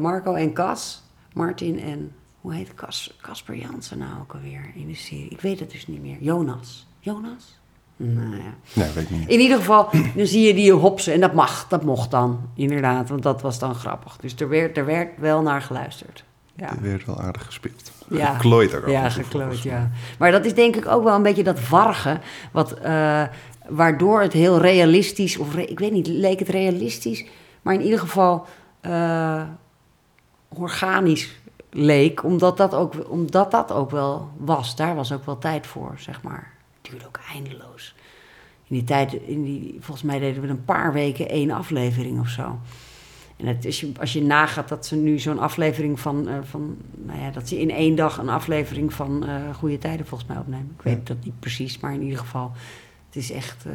Marco 0.00 0.34
en 0.34 0.52
Cas, 0.52 1.02
Martin 1.32 1.80
en 1.80 2.12
hoe 2.40 2.54
heet 2.54 2.74
Cas, 2.74 3.16
Casper 3.20 3.56
Jansen 3.56 3.98
nou 3.98 4.20
ook 4.20 4.32
alweer 4.32 4.70
in 4.74 4.86
de 4.86 4.94
serie? 4.94 5.28
Ik 5.28 5.40
weet 5.40 5.60
het 5.60 5.70
dus 5.70 5.86
niet 5.86 6.02
meer. 6.02 6.16
Jonas. 6.20 6.86
Jonas? 7.00 7.59
Nou 8.02 8.36
ja. 8.36 8.42
Nee, 8.72 8.88
weet 8.94 9.04
ik 9.04 9.10
niet. 9.10 9.28
In 9.28 9.40
ieder 9.40 9.56
geval, 9.58 9.88
dan 10.16 10.26
zie 10.26 10.46
je 10.46 10.54
die 10.54 10.72
hopsen. 10.72 11.12
En 11.12 11.20
dat 11.20 11.32
mag, 11.34 11.66
dat 11.68 11.82
mocht 11.84 12.10
dan, 12.10 12.40
inderdaad. 12.54 13.08
Want 13.08 13.22
dat 13.22 13.42
was 13.42 13.58
dan 13.58 13.74
grappig. 13.74 14.16
Dus 14.16 14.34
er 14.36 14.48
werd, 14.48 14.76
er 14.76 14.84
werd 14.84 15.08
wel 15.18 15.42
naar 15.42 15.62
geluisterd. 15.62 16.24
Ja, 16.56 16.68
Er 16.70 16.82
werd 16.82 17.04
wel 17.06 17.20
aardig 17.20 17.44
gespeeld. 17.44 17.92
Ja. 18.08 18.34
Geklooid 18.34 18.74
ook. 18.74 18.88
ja 18.88 19.08
geklooid, 19.08 19.60
ja. 19.62 19.90
Maar 20.18 20.30
dat 20.30 20.44
is 20.44 20.54
denk 20.54 20.76
ik 20.76 20.86
ook 20.88 21.04
wel 21.04 21.14
een 21.14 21.22
beetje 21.22 21.42
dat 21.44 21.68
wargen. 21.68 22.20
Wat, 22.52 22.72
eh, 22.72 23.22
waardoor 23.68 24.20
het 24.20 24.32
heel 24.32 24.58
realistisch, 24.60 25.36
of 25.38 25.54
re- 25.54 25.62
ik 25.62 25.78
weet 25.78 25.92
niet, 25.92 26.06
leek 26.06 26.38
het 26.38 26.48
realistisch. 26.48 27.24
Maar 27.62 27.74
in 27.74 27.82
ieder 27.82 27.98
geval 27.98 28.46
eh, 28.80 29.42
organisch 30.48 31.38
leek. 31.70 32.24
Omdat 32.24 32.56
dat, 32.56 32.74
ook, 32.74 32.92
omdat 33.10 33.50
dat 33.50 33.72
ook 33.72 33.90
wel 33.90 34.28
was. 34.36 34.76
Daar 34.76 34.94
was 34.94 35.12
ook 35.12 35.26
wel 35.26 35.38
tijd 35.38 35.66
voor, 35.66 35.94
zeg 35.98 36.22
maar. 36.22 36.52
Het 36.90 37.00
duurde 37.00 37.06
ook 37.06 37.24
eindeloos. 37.34 37.94
In 38.66 38.76
die 38.76 38.84
tijd, 38.84 39.12
in 39.12 39.44
die, 39.44 39.76
volgens 39.80 40.06
mij 40.06 40.18
deden 40.18 40.42
we 40.42 40.48
een 40.48 40.64
paar 40.64 40.92
weken 40.92 41.28
één 41.28 41.50
aflevering 41.50 42.20
of 42.20 42.28
zo. 42.28 42.58
En 43.36 43.46
het, 43.46 43.66
als, 43.66 43.80
je, 43.80 43.92
als 44.00 44.12
je 44.12 44.22
nagaat 44.22 44.68
dat 44.68 44.86
ze 44.86 44.96
nu 44.96 45.18
zo'n 45.18 45.38
aflevering 45.38 46.00
van, 46.00 46.28
eh, 46.28 46.38
van... 46.42 46.76
Nou 46.96 47.20
ja, 47.20 47.30
dat 47.30 47.48
ze 47.48 47.60
in 47.60 47.70
één 47.70 47.94
dag 47.94 48.18
een 48.18 48.28
aflevering 48.28 48.92
van 48.92 49.26
eh 49.26 49.54
Goede 49.54 49.78
Tijden 49.78 50.06
volgens 50.06 50.30
mij 50.30 50.38
opnemen. 50.38 50.74
Ik 50.76 50.82
weet 50.82 51.06
dat 51.06 51.24
niet 51.24 51.40
precies, 51.40 51.78
maar 51.78 51.94
in 51.94 52.02
ieder 52.02 52.18
geval... 52.18 52.52
Het 53.06 53.16
is 53.16 53.30
echt... 53.30 53.66
eh 53.66 53.72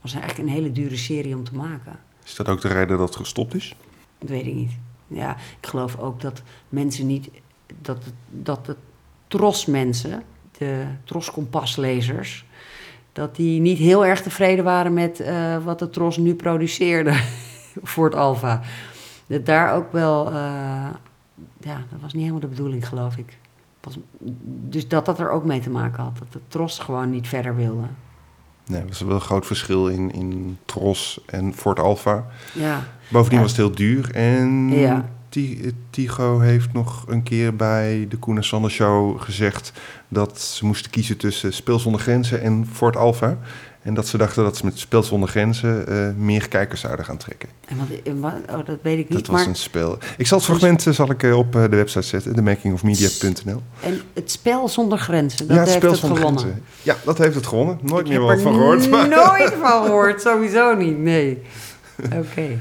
was 0.00 0.12
eigenlijk 0.12 0.48
een 0.48 0.54
hele 0.54 0.72
dure 0.72 0.96
serie 0.96 1.36
om 1.36 1.44
te 1.44 1.54
maken. 1.54 1.98
Is 2.24 2.34
dat 2.34 2.48
ook 2.48 2.60
de 2.60 2.68
reden 2.68 2.98
dat 2.98 3.08
het 3.08 3.16
gestopt 3.16 3.54
is? 3.54 3.76
Dat 4.18 4.28
weet 4.28 4.46
ik 4.46 4.54
niet. 4.54 4.72
Ja, 5.06 5.36
ik 5.60 5.66
geloof 5.66 5.98
ook 5.98 6.20
dat 6.20 6.42
mensen 6.68 7.06
niet... 7.06 7.30
Dat, 7.80 8.02
dat 8.30 8.66
de 8.66 8.76
trosmensen, 9.28 10.22
de 10.60 10.84
troskompaslezers... 11.04 12.44
dat 13.12 13.36
die 13.36 13.60
niet 13.60 13.78
heel 13.78 14.06
erg 14.06 14.22
tevreden 14.22 14.64
waren 14.64 14.92
met 14.92 15.20
eh, 15.20 15.56
wat 15.64 15.78
de 15.78 15.90
tros 15.90 16.16
nu 16.16 16.34
produceerde 16.34 17.20
voor 17.82 18.04
het 18.04 18.14
Alfa. 18.14 18.60
Dat 19.26 19.46
daar 19.46 19.74
ook 19.74 19.92
wel... 19.92 20.26
eh, 20.26 20.32
ja, 21.60 21.76
dat 21.90 22.00
was 22.00 22.12
niet 22.12 22.20
helemaal 22.22 22.40
de 22.40 22.46
bedoeling, 22.46 22.88
geloof 22.88 23.16
ik. 23.16 23.38
Pas- 23.80 23.98
dus 24.68 24.88
dat 24.88 25.06
dat 25.06 25.18
er 25.18 25.30
ook 25.30 25.44
mee 25.44 25.60
te 25.60 25.70
maken 25.70 26.02
had. 26.02 26.18
Dat 26.18 26.32
de 26.32 26.40
tros 26.48 26.78
gewoon 26.78 27.10
niet 27.10 27.28
verder 27.28 27.56
wilde. 27.56 27.82
Nee, 28.66 28.84
was 28.84 29.00
wel 29.00 29.14
een 29.14 29.20
groot 29.20 29.46
verschil 29.46 29.88
in, 29.88 30.12
in 30.12 30.58
Tros 30.64 31.20
en 31.26 31.54
Ford 31.54 31.78
Alpha. 31.80 32.26
Ja, 32.54 32.82
Bovendien 33.08 33.38
Ja. 33.38 33.44
was 33.44 33.56
het 33.56 33.60
heel 33.60 33.74
duur. 33.74 34.14
En 34.14 34.68
Ja. 34.70 35.08
Ti- 35.30 35.72
Tigo 35.90 36.38
heeft 36.38 36.72
nog 36.72 37.04
een 37.08 37.22
keer 37.22 37.56
bij 37.56 38.06
de 38.08 38.16
Koen 38.16 38.36
en 38.36 38.44
Sander 38.44 38.70
Show 38.70 39.20
gezegd... 39.22 39.72
dat 40.08 40.40
ze 40.40 40.66
moesten 40.66 40.90
kiezen 40.90 41.16
tussen 41.16 41.52
Speel 41.52 41.78
zonder 41.78 42.00
Grenzen 42.00 42.40
en 42.42 42.68
Ford 42.72 42.96
Alpha. 42.96 43.38
En 43.82 43.94
dat 43.94 44.06
ze 44.08 44.16
dachten 44.16 44.42
dat 44.44 44.56
ze 44.56 44.64
met 44.64 44.78
Speel 44.78 45.02
zonder 45.02 45.28
Grenzen 45.28 45.86
eh, 45.88 46.08
meer 46.16 46.48
kijkers 46.48 46.80
zouden 46.80 47.04
gaan 47.04 47.16
trekken. 47.16 47.48
en 47.68 47.76
wat, 47.76 47.86
en 48.04 48.20
wat- 48.20 48.32
oh, 48.58 48.66
dat 48.66 48.78
weet 48.82 48.98
ik 48.98 49.08
niet. 49.08 49.18
Dat 49.18 49.26
was 49.26 49.40
maar, 49.40 49.48
een 49.48 49.54
spel. 49.54 49.98
Ik 50.16 50.26
zal 50.26 50.38
het 50.38 50.46
fragment 50.46 50.86
eh, 50.86 50.92
zal 50.92 51.10
ik, 51.10 51.22
eh, 51.22 51.36
op 51.36 51.56
eh, 51.56 51.62
de 51.62 51.76
website 51.76 52.02
zetten, 52.06 52.34
themakingofmedia.nl. 52.34 53.62
En 53.80 54.00
het 54.14 54.30
spel 54.30 54.68
zonder 54.68 54.98
grenzen, 54.98 55.46
dat 55.46 55.56
Ja, 55.56 55.62
het 55.62 55.70
heeft 55.72 55.82
het 55.82 55.96
zonder 55.96 56.18
gewonnen. 56.18 56.40
grenzen. 56.42 56.64
Ja, 56.82 56.96
dat 57.04 57.18
heeft 57.18 57.34
het 57.34 57.46
gewonnen. 57.46 57.78
Nooit 57.82 58.04
Ik 58.06 58.12
meer 58.12 58.20
wat 58.20 58.30
er 58.30 58.40
van 58.40 58.52
gehoord. 58.54 58.90
Maar... 58.90 59.08
Nooit 59.08 59.54
van 59.60 59.82
gehoord, 59.84 60.20
sowieso 60.20 60.74
niet, 60.74 60.98
nee. 60.98 61.42
Oké, 62.22 62.58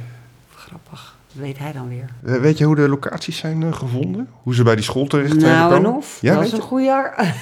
grappig. 0.55 1.08
Dat 1.33 1.41
weet 1.41 1.57
hij 1.57 1.71
dan 1.71 1.87
weer. 1.89 2.39
Weet 2.41 2.57
je 2.57 2.65
hoe 2.65 2.75
de 2.75 2.89
locaties 2.89 3.37
zijn 3.37 3.63
eh, 3.63 3.73
gevonden? 3.73 4.29
Hoe 4.43 4.55
ze 4.55 4.63
bij 4.63 4.75
die 4.75 4.83
school 4.83 5.07
terecht 5.07 5.29
zijn 5.29 5.41
Nou 5.43 5.69
en 5.71 5.77
gekomen? 5.77 5.97
of, 5.97 6.17
Ja, 6.21 6.35
dat 6.35 6.43
is 6.43 6.51
een 6.51 6.61
goede... 6.61 7.11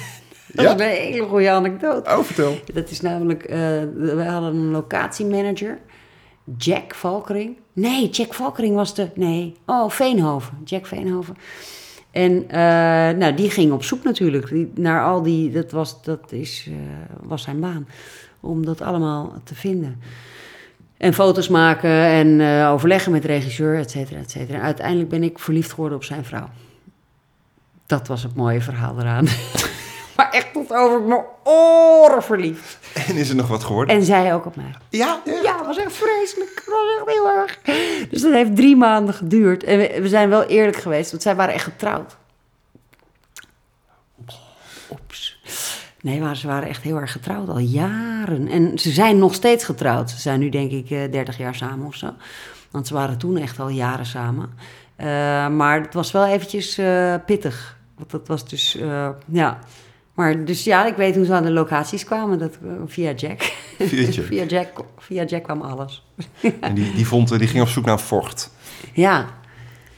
Dat 0.52 0.64
Ja? 0.64 0.74
is 0.74 0.80
een 0.80 1.12
hele 1.12 1.26
goede 1.28 1.50
anekdote. 1.50 2.10
Oh, 2.10 2.18
vertel. 2.24 2.58
Dat 2.74 2.90
is 2.90 3.00
namelijk, 3.00 3.42
eh, 3.42 3.58
we 3.96 4.24
hadden 4.28 4.54
een 4.54 4.70
locatiemanager, 4.70 5.78
Jack 6.58 6.94
Valkering. 6.94 7.56
Nee, 7.72 8.08
Jack 8.10 8.34
Valkering 8.34 8.74
was 8.74 8.94
de, 8.94 9.08
nee, 9.14 9.54
oh, 9.66 9.90
Veenhoven, 9.90 10.58
Jack 10.64 10.86
Veenhoven. 10.86 11.36
En 12.10 12.44
eh, 12.48 12.58
nou, 13.18 13.34
die 13.34 13.50
ging 13.50 13.72
op 13.72 13.82
zoek 13.84 14.04
natuurlijk 14.04 14.48
die, 14.48 14.70
naar 14.74 15.04
al 15.04 15.22
die, 15.22 15.50
dat 15.50 15.70
was, 15.70 16.02
dat 16.02 16.32
is, 16.32 16.70
was 17.22 17.42
zijn 17.42 17.60
baan, 17.60 17.88
om 18.40 18.64
dat 18.66 18.80
allemaal 18.80 19.34
te 19.44 19.54
vinden. 19.54 20.00
En 20.98 21.14
foto's 21.14 21.48
maken 21.48 21.90
en 21.90 22.40
eh, 22.40 22.70
overleggen 22.72 23.12
met 23.12 23.22
de 23.22 23.28
regisseur, 23.28 23.78
et 23.78 23.90
cetera, 23.90 24.18
et 24.18 24.30
cetera. 24.30 24.60
Uiteindelijk 24.60 25.08
ben 25.08 25.22
ik 25.22 25.38
verliefd 25.38 25.70
geworden 25.70 25.98
op 25.98 26.04
zijn 26.04 26.24
vrouw. 26.24 26.48
Dat 27.86 28.08
was 28.08 28.22
het 28.22 28.36
mooie 28.36 28.60
verhaal 28.60 29.00
eraan. 29.00 29.24
maar 30.16 30.30
echt 30.30 30.52
tot 30.52 30.72
over 30.72 31.00
mijn 31.00 31.24
oren 31.44 32.22
verliefd. 32.22 32.78
En 33.08 33.16
is 33.16 33.28
er 33.28 33.36
nog 33.36 33.48
wat 33.48 33.64
geworden? 33.64 33.96
En 33.96 34.02
zij 34.02 34.34
ook 34.34 34.46
op 34.46 34.56
mij. 34.56 34.74
Ja, 34.88 35.20
Ja, 35.42 35.64
was 35.64 35.76
echt 35.76 35.92
vreselijk. 35.92 36.50
Het 36.54 36.66
was 36.66 37.06
echt 37.06 37.16
heel 37.16 37.28
erg. 37.28 37.58
Dus 38.10 38.22
dat 38.22 38.32
heeft 38.32 38.56
drie 38.56 38.76
maanden 38.76 39.14
geduurd. 39.14 39.64
En 39.64 39.78
we, 39.78 39.98
we 40.02 40.08
zijn 40.08 40.28
wel 40.28 40.42
eerlijk 40.44 40.76
geweest, 40.76 41.10
want 41.10 41.22
zij 41.22 41.36
waren 41.36 41.54
echt 41.54 41.64
getrouwd. 41.64 42.16
Nee, 46.00 46.20
maar 46.20 46.36
ze 46.36 46.46
waren 46.46 46.68
echt 46.68 46.82
heel 46.82 46.96
erg 46.96 47.12
getrouwd, 47.12 47.48
al 47.48 47.58
jaren. 47.58 48.48
En 48.48 48.78
ze 48.78 48.90
zijn 48.90 49.18
nog 49.18 49.34
steeds 49.34 49.64
getrouwd. 49.64 50.10
Ze 50.10 50.20
zijn 50.20 50.40
nu 50.40 50.48
denk 50.48 50.70
ik 50.70 50.90
eh, 50.90 51.10
30 51.10 51.38
jaar 51.38 51.54
samen 51.54 51.86
of 51.86 51.94
zo. 51.94 52.14
Want 52.70 52.86
ze 52.86 52.94
waren 52.94 53.18
toen 53.18 53.36
echt 53.36 53.60
al 53.60 53.68
jaren 53.68 54.06
samen. 54.06 54.50
Eh, 54.96 55.06
maar 55.48 55.80
het 55.80 55.94
was 55.94 56.10
wel 56.10 56.26
eventjes 56.26 56.78
eh, 56.78 57.14
pittig. 57.26 57.78
Want 57.96 58.10
dat 58.10 58.28
was 58.28 58.48
dus, 58.48 58.76
eh, 58.76 59.08
ja... 59.26 59.58
Maar 60.18 60.44
dus 60.44 60.64
ja, 60.64 60.86
ik 60.86 60.96
weet 60.96 61.16
hoe 61.16 61.24
ze 61.24 61.32
aan 61.32 61.42
de 61.42 61.50
locaties 61.50 62.04
kwamen. 62.04 62.38
Dat, 62.38 62.58
eh, 62.62 62.70
via 62.86 63.12
Jack. 63.12 63.40
Via 63.78 64.08
Jack. 64.08 64.24
via 64.32 64.44
Jack. 64.44 64.68
Via 64.98 65.24
Jack 65.24 65.42
kwam 65.42 65.60
alles. 65.60 66.06
En 66.60 66.74
die, 66.74 66.92
die, 66.94 67.06
vond, 67.06 67.38
die 67.38 67.48
ging 67.48 67.62
op 67.62 67.68
zoek 67.68 67.84
naar 67.84 67.94
een 67.94 68.00
vocht. 68.00 68.50
Ja, 68.92 69.26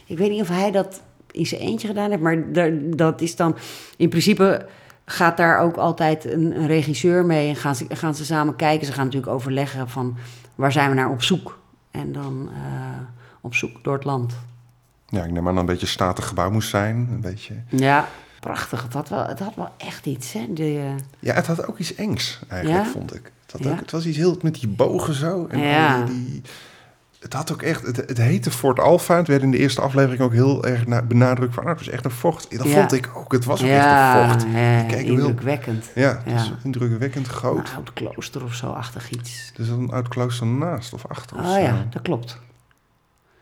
ik 0.06 0.18
weet 0.18 0.30
niet 0.30 0.40
of 0.40 0.48
hij 0.48 0.70
dat 0.70 1.02
in 1.30 1.46
zijn 1.46 1.60
eentje 1.60 1.88
gedaan 1.88 2.10
heeft, 2.10 2.22
maar 2.22 2.52
dat 2.96 3.20
is 3.20 3.36
dan 3.36 3.56
in 3.96 4.08
principe 4.08 4.66
gaat 5.10 5.36
daar 5.36 5.58
ook 5.58 5.76
altijd 5.76 6.24
een, 6.32 6.56
een 6.60 6.66
regisseur 6.66 7.24
mee 7.26 7.48
en 7.48 7.56
gaan 7.56 7.76
ze, 7.76 7.86
gaan 7.88 8.14
ze 8.14 8.24
samen 8.24 8.56
kijken. 8.56 8.86
Ze 8.86 8.92
gaan 8.92 9.04
natuurlijk 9.04 9.32
overleggen 9.32 9.88
van 9.88 10.16
waar 10.54 10.72
zijn 10.72 10.88
we 10.88 10.94
naar 10.94 11.10
op 11.10 11.22
zoek 11.22 11.58
en 11.90 12.12
dan 12.12 12.48
eh, 12.54 12.60
op 13.40 13.54
zoek 13.54 13.84
door 13.84 13.94
het 13.94 14.04
land. 14.04 14.34
Ja, 15.06 15.24
ik 15.24 15.30
neem 15.30 15.48
aan 15.48 15.54
dat 15.54 15.62
een 15.62 15.66
beetje 15.68 15.86
een 15.86 15.92
statig 15.92 16.26
gebouw 16.26 16.50
moest 16.50 16.68
zijn. 16.68 16.96
Een 16.96 17.20
beetje... 17.20 17.54
Ja, 17.68 18.08
prachtig. 18.40 18.82
Het 18.82 18.92
had 18.92 19.08
wel, 19.08 19.26
het 19.26 19.38
had 19.38 19.54
wel 19.54 19.68
echt 19.76 20.06
iets, 20.06 20.32
hè? 20.32 20.46
De, 20.52 20.62
eh, 20.78 21.02
Ja, 21.18 21.34
het 21.34 21.46
had 21.46 21.66
ook 21.68 21.78
iets 21.78 21.94
engs, 21.94 22.38
eigenlijk, 22.48 22.84
Ja? 22.84 22.90
vond 22.90 23.14
ik. 23.14 23.32
Het, 23.42 23.52
had 23.52 23.62
Ja? 23.64 23.70
ook, 23.70 23.78
het 23.80 23.90
was 23.90 24.06
iets 24.06 24.16
heel 24.16 24.36
met 24.42 24.54
die 24.54 24.68
bogen 24.68 25.14
zo. 25.14 25.46
En 25.46 25.58
Ja. 25.58 26.04
die- 26.04 26.42
het 27.20 27.32
had 27.32 27.52
ook 27.52 27.62
echt, 27.62 27.86
het, 27.86 27.96
het 27.96 28.18
heette 28.18 28.50
Fort 28.50 28.78
Alpha. 28.80 29.16
Het 29.16 29.26
werd 29.26 29.42
in 29.42 29.50
de 29.50 29.58
eerste 29.58 29.80
aflevering 29.80 30.20
ook 30.22 30.32
heel 30.32 30.64
erg 30.64 30.86
na- 30.86 31.02
benadrukt 31.02 31.54
van, 31.54 31.62
ah, 31.62 31.68
het 31.68 31.78
was 31.78 31.88
echt 31.88 32.04
een 32.04 32.10
vocht. 32.10 32.58
Dat 32.58 32.66
Ja. 32.66 32.72
vond 32.78 32.92
ik 32.92 33.10
ook, 33.14 33.32
het 33.32 33.44
was 33.44 33.62
ook 33.62 33.68
echt 33.68 33.84
een 33.84 34.28
vocht. 34.30 34.42
ja, 34.52 34.78
Die 34.78 34.86
keken 34.86 35.04
heel- 35.04 35.14
indrukwekkend. 35.14 35.90
Ja, 35.94 36.22
Ja. 36.26 36.32
dus 36.32 36.52
indrukwekkend 36.64 37.26
groot. 37.26 37.68
Een 37.68 37.74
oud 37.76 37.92
klooster 37.92 38.44
of 38.44 38.54
zo, 38.54 38.66
achtig 38.66 39.10
iets. 39.10 39.52
Is 39.56 39.68
een 39.68 39.90
oud 39.90 40.08
klooster 40.08 40.46
naast 40.46 40.92
of 40.92 41.06
achter 41.08 41.36
of 41.36 41.42
Oh 41.44 41.52
zo. 41.52 41.58
ja, 41.58 41.86
dat 41.90 42.02
klopt. 42.02 42.38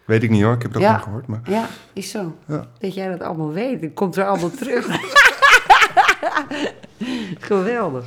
Weet 0.04 0.23
ik 0.23 0.30
niet 0.30 0.42
hoor, 0.42 0.54
ik 0.54 0.62
heb 0.62 0.73
dat 0.73 0.82
nog 0.82 1.02
gehoord. 1.02 1.26
Maar 1.26 1.40
Ja, 1.44 1.66
is 1.92 2.11
zo. 2.11 2.37
Dat 2.78 2.94
jij 2.94 3.08
dat 3.08 3.20
allemaal 3.23 3.52
weet. 3.52 3.80
Het 3.80 3.94
komt 3.94 4.16
er 4.16 4.26
allemaal 4.26 4.50
terug. 4.50 4.87
Geweldig. 7.38 8.04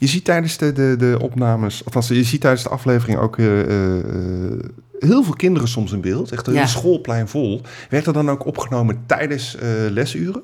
Je 0.00 0.06
ziet 0.06 0.24
tijdens 0.24 0.56
de, 0.56 0.72
de, 0.72 0.96
de 0.98 1.18
opnames, 1.20 1.84
althans 1.84 2.08
je 2.08 2.24
ziet 2.24 2.40
tijdens 2.40 2.62
de 2.62 2.68
aflevering 2.68 3.18
ook 3.18 3.38
eh, 3.38 3.60
eh, 3.60 4.64
heel 4.98 5.22
veel 5.22 5.34
kinderen 5.34 5.68
soms 5.68 5.92
in 5.92 6.00
beeld. 6.00 6.32
Echt 6.32 6.46
een 6.46 6.54
Ja. 6.54 6.66
schoolplein 6.66 7.28
vol. 7.28 7.60
Werd 7.90 8.06
er 8.06 8.12
dan 8.12 8.30
ook 8.30 8.46
opgenomen 8.46 9.02
tijdens 9.06 9.56
eh, 9.56 9.68
lesuren? 9.90 10.42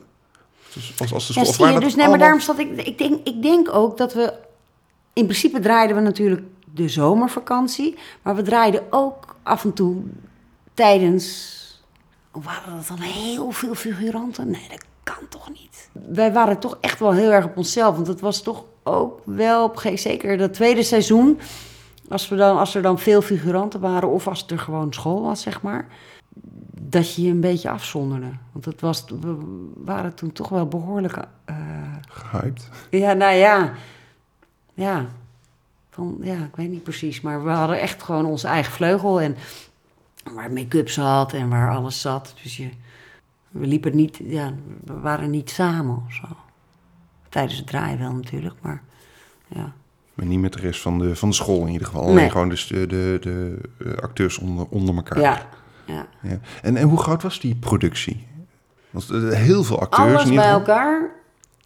Dus 0.75 0.95
als, 0.99 1.13
als 1.13 1.27
de 1.27 1.33
Ja, 1.33 1.45
school, 1.45 1.49
of 1.49 1.55
zie 1.55 1.65
je. 1.65 1.71
waren 1.73 1.87
Dus 1.87 1.95
nee, 1.95 2.09
maar 2.09 2.19
daarom 2.19 2.41
zat 2.41 2.59
ik... 2.59 2.81
Ik 2.87 2.99
denk, 2.99 3.27
ik 3.27 3.43
denk 3.43 3.75
ook 3.75 3.97
dat 3.97 4.15
we... 4.15 4.33
In 5.13 5.25
principe 5.25 5.61
draaiden 5.61 5.97
we 5.97 6.03
natuurlijk 6.03 6.43
de 6.75 6.89
zomervakantie. 6.89 7.95
Maar 8.23 8.37
we 8.37 8.43
draaiden 8.43 8.83
ook 8.91 9.37
af 9.43 9.65
en 9.65 9.73
toe 9.73 10.03
tijdens... 10.75 11.55
Waren 12.31 12.77
dat 12.77 12.87
dan 12.89 13.01
heel 13.01 13.51
veel 13.51 13.75
figuranten? 13.75 14.51
Nee, 14.51 14.67
dat 14.69 14.85
kan 15.03 15.29
toch 15.29 15.49
niet. 15.49 15.89
Wij 15.93 16.33
waren 16.33 16.59
toch 16.59 16.79
echt 16.81 16.99
wel 16.99 17.13
heel 17.13 17.33
erg 17.33 17.45
op 17.45 17.57
onszelf. 17.57 17.95
Want 17.95 18.07
het 18.07 18.21
was 18.21 18.43
toch 18.43 18.65
ook 18.87 19.21
wel, 19.25 19.65
op 19.65 19.73
een 19.73 19.79
gegeven 19.79 20.11
zeker 20.11 20.37
dat 20.37 20.55
tweede 20.55 20.83
seizoen... 20.83 21.39
Als, 22.09 22.29
we 22.29 22.37
dan, 22.37 22.59
als 22.59 22.75
er 22.75 22.83
dan 22.83 22.99
veel 22.99 23.23
figuranten 23.23 23.81
waren 23.81 24.09
of 24.09 24.29
als 24.29 24.47
er 24.47 24.59
gewoon 24.59 24.93
school 24.93 25.23
was, 25.23 25.43
zeg 25.43 25.63
maar... 25.63 25.87
dat 26.81 27.15
je 27.15 27.23
je 27.23 27.31
een 27.31 27.41
beetje 27.41 27.71
afzonderde. 27.71 28.31
Want 28.53 28.65
het 28.65 28.81
was, 28.81 29.05
we 29.21 29.37
waren 29.77 30.15
toen 30.15 30.33
toch 30.33 30.49
wel 30.49 30.67
behoorlijk... 30.67 31.17
eh, 31.45 31.57
Gehyped. 32.09 32.69
ja, 32.91 33.13
nou 33.13 33.35
ja. 33.35 33.73
Ja. 34.75 35.07
Van, 35.91 36.19
ja, 36.21 36.35
ik 36.37 36.57
weet 36.57 36.71
niet 36.71 36.83
precies. 36.83 37.21
Maar 37.21 37.45
we 37.45 37.51
hadden 37.51 37.81
echt 37.81 38.03
gewoon 38.03 38.27
onze 38.27 38.47
eigen 38.47 38.73
vleugel. 38.73 39.21
En 39.21 39.37
waar 40.33 40.53
make-up 40.53 40.89
zat 40.89 41.33
en 41.33 41.49
waar 41.49 41.77
alles 41.77 42.01
zat. 42.01 42.35
Dus 42.43 42.57
je, 42.57 42.69
we 43.51 43.67
liepen 43.67 43.97
niet... 43.97 44.21
Ja, 44.23 44.53
we 44.85 45.01
waren 45.01 45.31
niet 45.31 45.51
samen 45.51 46.05
of 46.07 46.15
zo. 46.15 46.27
Tijdens 47.37 47.59
het 47.59 47.67
draaien 47.67 47.99
wel 47.99 48.13
natuurlijk, 48.13 48.55
maar... 48.61 48.83
Ja. 49.47 49.73
Maar 50.15 50.27
niet 50.27 50.41
met 50.41 50.53
de 50.53 50.59
rest 50.59 50.81
van 50.81 50.99
de, 50.99 51.17
van 51.17 51.29
de 51.29 51.35
school 51.35 51.67
in 51.67 51.73
ieder 51.73 51.87
geval. 51.87 52.03
Alleen 52.03 52.31
gewoon 52.31 52.49
dus 52.49 52.67
de, 52.67 52.87
de, 52.87 53.19
de 53.21 53.59
eh, 53.85 53.93
acteurs 53.97 54.39
onder, 54.39 54.67
onder 54.69 54.95
elkaar. 54.95 55.21
Ja, 55.21 55.47
ja. 55.85 56.07
Ja. 56.23 56.39
En, 56.63 56.77
en 56.77 56.89
hoe 56.89 56.99
groot 56.99 57.23
was 57.23 57.41
die 57.41 57.55
productie? 57.55 58.27
Want 58.91 59.11
eh, 59.11 59.31
heel 59.31 59.65
veel 59.65 59.81
acteurs 59.81 60.09
Alles 60.09 60.23
in 60.23 60.31
ieder 60.31 60.45
bij 60.45 60.53
elkaar. 60.53 61.11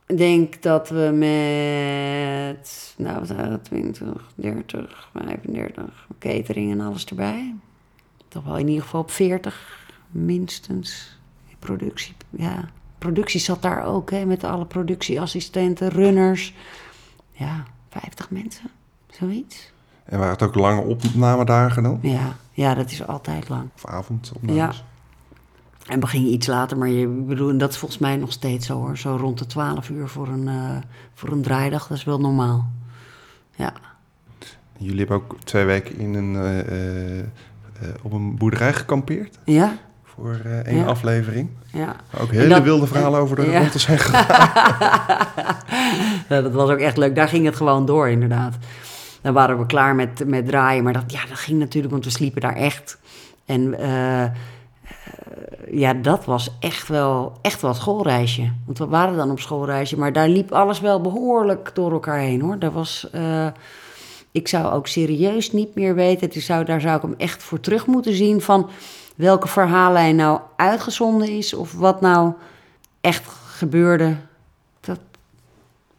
Ik 0.07 0.17
denk 0.19 0.63
dat 0.63 0.89
we 0.89 1.11
met, 1.13 2.95
nou 2.97 3.19
wat 3.19 3.29
waren 3.29 3.53
het, 3.53 3.65
20, 3.65 4.31
30, 4.35 5.09
35, 5.13 6.07
catering 6.19 6.73
en 6.73 6.81
alles 6.81 7.05
erbij. 7.05 7.55
Toch 8.29 8.45
wel 8.45 8.59
in 8.59 8.69
ieder 8.69 8.83
geval 8.83 9.01
op 9.01 9.11
40 9.11 9.87
minstens. 10.11 11.19
Productie, 11.59 12.15
ja. 12.31 12.71
Productie 13.01 13.41
zat 13.41 13.63
daar 13.63 13.85
ook, 13.85 14.11
hè, 14.11 14.25
met 14.25 14.45
alle 14.45 14.65
productieassistenten, 14.65 15.89
runners. 15.89 16.55
Ja, 17.33 17.65
50 17.89 18.31
mensen, 18.31 18.71
zoiets. 19.11 19.73
En 20.05 20.19
waren 20.19 20.33
het 20.33 20.43
ook 20.43 20.55
lange 20.55 20.81
opnamedagen 20.81 21.83
dan? 21.83 21.99
Ja, 22.03 22.37
ja 22.53 22.75
dat 22.75 22.91
is 22.91 23.07
altijd 23.07 23.49
lang. 23.49 23.69
Of 23.75 23.87
avondopnames? 23.87 24.85
En 25.87 26.01
we 26.01 26.07
gingen 26.07 26.33
iets 26.33 26.47
later, 26.47 26.79
maar 26.79 26.89
je 26.89 27.07
bedoel, 27.07 27.51
en 27.51 27.59
dat 27.59 27.71
is 27.71 27.79
volgens 27.79 28.01
mij 28.01 28.17
nog 28.17 28.33
steeds 28.33 28.67
zo 28.67 28.75
hoor. 28.75 28.99
Zo 28.99 29.17
rond 29.17 29.39
de 29.39 29.47
12 29.47 29.89
uur 29.89 30.09
voor 30.09 30.29
een, 30.29 30.49
eh, 30.49 30.77
voor 31.15 31.29
een 31.29 31.43
draaidag, 31.43 31.87
dat 31.87 31.97
is 31.97 32.05
wel 32.05 32.21
normaal. 32.21 32.71
Ja. 33.57 33.73
Jullie 34.77 34.99
hebben 34.99 35.17
ook 35.17 35.37
twee 35.45 35.65
weken 35.65 35.99
in 35.99 36.15
een, 36.15 36.37
eh, 36.37 37.19
eh, 37.19 37.25
op 38.03 38.13
een 38.13 38.37
boerderij 38.37 38.73
gekampeerd 38.73 39.39
Ja? 39.45 39.79
Voor 40.23 40.41
eh, 40.45 40.59
één 40.59 40.79
Ja. 40.79 40.85
aflevering. 40.85 41.49
Ja. 41.73 41.97
Ook 42.21 42.31
hele 42.31 42.49
dat- 42.49 42.63
wilde 42.63 42.87
verhalen 42.87 43.21
over 43.21 43.37
de 43.37 43.47
Ja. 43.51 43.79
zijn 43.79 43.99
gegaan. 43.99 44.27
ja, 46.29 46.41
dat 46.43 46.53
was 46.53 46.71
ook 46.71 46.79
echt 46.79 46.97
leuk. 46.97 47.15
Daar 47.15 47.29
ging 47.29 47.45
het 47.45 47.57
gewoon 47.57 47.87
door, 47.87 48.09
inderdaad. 48.09 48.55
Dan 49.23 49.33
waren 49.33 49.59
we 49.59 49.67
klaar 49.67 49.95
met, 49.95 50.23
met 50.27 50.47
draaien, 50.47 50.85
maar 50.85 50.93
dat, 50.93 51.13
ja, 51.13 51.21
dat 51.29 51.39
ging 51.39 51.59
natuurlijk, 51.59 51.93
want 51.93 52.05
we 52.05 52.11
sliepen 52.11 52.41
daar 52.41 52.57
echt. 52.57 52.99
En 53.47 53.79
eh, 53.79 54.23
eh, 54.25 54.31
ja, 55.71 55.95
dat 55.95 56.25
was 56.25 56.57
echt 56.61 56.89
wel, 56.89 57.33
echt 57.43 57.63
wel 57.63 57.75
schoolreisje. 57.75 58.51
Want 58.67 58.79
we 58.79 58.87
waren 58.87 59.17
dan 59.17 59.31
op 59.31 59.41
schoolreisje, 59.41 59.99
maar 59.99 60.13
daar 60.13 60.29
liep 60.29 60.53
alles 60.53 60.81
wel 60.81 61.01
behoorlijk 61.01 61.71
door 61.75 61.93
elkaar 61.93 62.19
heen, 62.19 62.41
hoor. 62.41 62.59
Daar 62.59 62.73
was... 62.73 63.09
ik 64.33 64.49
zou 64.49 64.73
ook 64.73 64.87
serieus 64.87 65.53
niet 65.53 65.75
meer 65.75 65.95
weten. 65.95 66.31
Dus 66.31 66.45
zou, 66.45 66.65
daar 66.65 66.81
zou 66.81 66.97
ik 66.97 67.03
hem 67.03 67.15
echt 67.17 67.43
voor 67.43 67.61
terug 67.61 67.87
moeten 67.87 68.15
zien 68.15 68.41
van 68.41 68.71
welke 69.21 69.49
verhaallijn 69.49 70.17
nou 70.17 70.41
uitgezonden 70.57 71.29
is 71.29 71.55
of 71.55 71.73
wat 71.73 72.01
nou 72.01 72.33
echt 73.01 73.25
gebeurde. 73.47 74.17
Dat, 74.81 74.99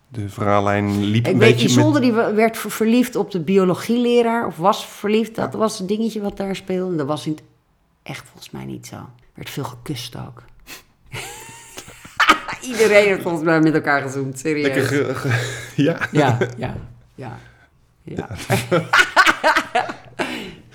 De 0.07 0.29
verhaallijn 0.29 1.03
liep 1.03 1.25
een 1.25 1.31
ik 1.33 1.37
weet, 1.37 1.49
beetje 1.51 1.67
Isolde 1.67 1.99
met... 1.99 2.01
die 2.01 2.33
werd 2.35 2.57
ver- 2.57 2.71
verliefd 2.71 3.15
op 3.15 3.31
de 3.31 3.39
biologieleraar 3.39 4.45
of 4.47 4.57
was 4.57 4.85
verliefd. 4.87 5.35
Dat 5.35 5.53
was 5.53 5.79
een 5.79 5.87
dingetje 5.87 6.21
wat 6.21 6.37
daar 6.37 6.55
speelde. 6.55 6.95
Dat 6.95 7.07
was 7.07 7.25
in 7.25 7.31
het 7.31 7.41
echt 8.03 8.25
volgens 8.27 8.49
mij 8.49 8.65
niet 8.65 8.87
zo. 8.87 8.95
Er 8.95 9.03
werd 9.33 9.49
veel 9.49 9.63
gekust 9.63 10.15
ook. 10.15 10.43
Iedereen 12.71 13.05
heeft 13.07 13.21
volgens 13.21 13.43
mij 13.43 13.59
met 13.59 13.73
elkaar 13.73 14.01
gezoend, 14.01 14.39
serieus. 14.39 14.89
Lekker. 14.89 15.21
Ja, 15.75 15.97
ja, 16.11 16.37
ja. 16.57 16.75
ja. 17.15 18.27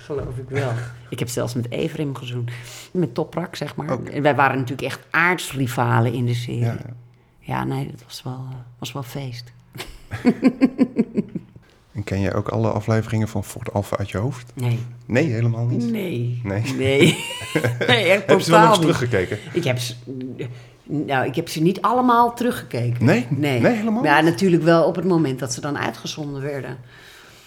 Geloof 0.07 0.37
ik 0.37 0.49
wel. 0.49 0.71
Ik 1.09 1.19
heb 1.19 1.27
zelfs 1.27 1.53
met 1.53 1.71
Everim 1.71 2.15
gezoend. 2.15 2.51
Met 2.91 3.13
Toprak, 3.13 3.55
zeg 3.55 3.75
maar. 3.75 4.03
En 4.03 4.21
wij 4.21 4.35
waren 4.35 4.57
natuurlijk 4.57 4.87
echt 4.87 4.99
aardsrivalen 5.09 6.13
in 6.13 6.25
de 6.25 6.33
serie. 6.33 6.59
Ja, 6.59 6.77
Ja, 6.85 6.93
ja. 7.39 7.63
nee, 7.63 7.87
dat 7.91 8.03
was 8.03 8.23
wel, 8.23 8.45
eh, 8.51 8.55
was 8.79 8.91
wel 8.91 9.03
feest. 9.03 9.51
En 11.93 12.03
ken 12.03 12.21
jij 12.21 12.33
ook 12.33 12.47
alle 12.49 12.69
afleveringen 12.71 13.27
van 13.27 13.43
Fort 13.43 13.73
Alpha 13.73 13.97
uit 13.97 14.09
je 14.09 14.17
hoofd? 14.17 14.51
Nee. 14.55 14.79
Nee, 15.05 15.25
helemaal 15.25 15.65
niet. 15.65 15.91
Nee. 15.91 16.41
Nee. 16.43 16.61
Nee. 16.77 16.97
nee, 17.87 18.05
echt 18.09 18.25
Heb 18.27 18.37
je 18.37 18.43
ze 18.43 18.51
wel 18.51 18.59
nog 18.59 18.69
eens 18.69 18.77
niet. 18.77 18.85
teruggekeken? 18.87 19.37
Ik 19.53 19.63
heb, 19.63 19.77
ze, 19.79 19.93
nou, 20.83 21.25
ik 21.25 21.35
heb 21.35 21.49
ze 21.49 21.61
niet 21.61 21.81
allemaal 21.81 22.33
teruggekeken. 22.33 23.05
Nee? 23.05 23.25
Nee, 23.29 23.59
Nee, 23.61 23.75
helemaal 23.75 24.03
Ja, 24.03 24.21
niet? 24.21 24.29
natuurlijk 24.31 24.63
wel 24.63 24.83
op 24.83 24.95
het 24.95 25.05
moment 25.05 25.39
dat 25.39 25.53
ze 25.53 25.61
dan 25.61 25.77
uitgezonden 25.77 26.41
werden. 26.41 26.77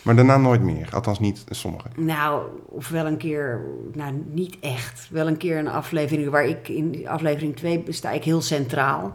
Maar 0.03 0.17
daarna 0.17 0.37
nooit 0.37 0.63
meer. 0.63 0.89
Althans 0.93 1.19
niet 1.21 1.45
sommige. 1.51 1.87
Nou, 1.97 2.43
of 2.65 2.89
wel 2.89 3.07
een 3.07 3.17
keer, 3.17 3.61
nou 3.93 4.25
niet 4.31 4.57
echt. 4.61 5.09
Wel 5.11 5.27
een 5.27 5.37
keer 5.37 5.59
een 5.59 5.69
aflevering 5.69 6.31
waar 6.31 6.45
ik 6.47 6.69
in 6.69 7.09
aflevering 7.09 7.57
2 7.57 7.85
sta 7.89 8.11
ik 8.11 8.25
heel 8.25 8.43
centraal. 8.43 9.13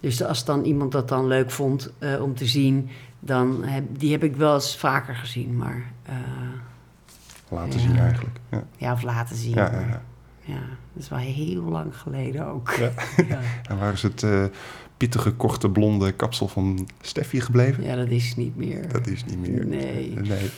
Dus 0.00 0.22
als 0.24 0.44
dan 0.44 0.64
iemand 0.64 0.92
dat 0.92 1.08
dan 1.08 1.26
leuk 1.26 1.50
vond 1.50 1.90
eh, 1.98 2.22
om 2.22 2.34
te 2.34 2.46
zien, 2.46 2.88
dan 3.20 3.64
heb, 3.64 3.84
die 3.90 4.12
heb 4.12 4.22
ik 4.24 4.36
wel 4.36 4.54
eens 4.54 4.76
vaker 4.76 5.14
gezien. 5.14 5.56
Maar 5.56 5.92
eh, 6.02 6.14
Laten 7.50 7.72
Ja. 7.72 7.78
zien 7.86 7.98
eigenlijk. 7.98 8.36
Ja, 8.50 8.64
ja, 8.76 8.92
of 8.92 9.02
laten 9.02 9.36
zien. 9.36 9.54
ja, 9.54 9.70
ja, 9.72 10.02
ja. 10.44 10.60
Dat 10.92 11.02
is 11.02 11.08
wel 11.08 11.18
heel 11.18 11.62
lang 11.62 11.96
geleden 11.96 12.46
ook. 12.46 12.70
Ja. 12.70 12.90
ja. 13.28 13.40
En 13.68 13.78
waar 13.78 13.92
is 13.92 14.02
het 14.02 14.22
eh, 14.22 14.44
pittige, 14.98 15.32
korte, 15.32 15.70
blonde 15.70 16.12
kapsel 16.12 16.48
van 16.48 16.88
Steffi 17.00 17.40
gebleven? 17.40 17.84
Ja, 17.84 17.96
dat 17.96 18.08
is 18.08 18.36
niet 18.36 18.56
meer. 18.56 18.88
Dat 18.92 19.06
is 19.06 19.24
niet 19.24 19.38
meer. 19.38 19.66
Nee. 19.66 20.14
nee. 20.14 20.50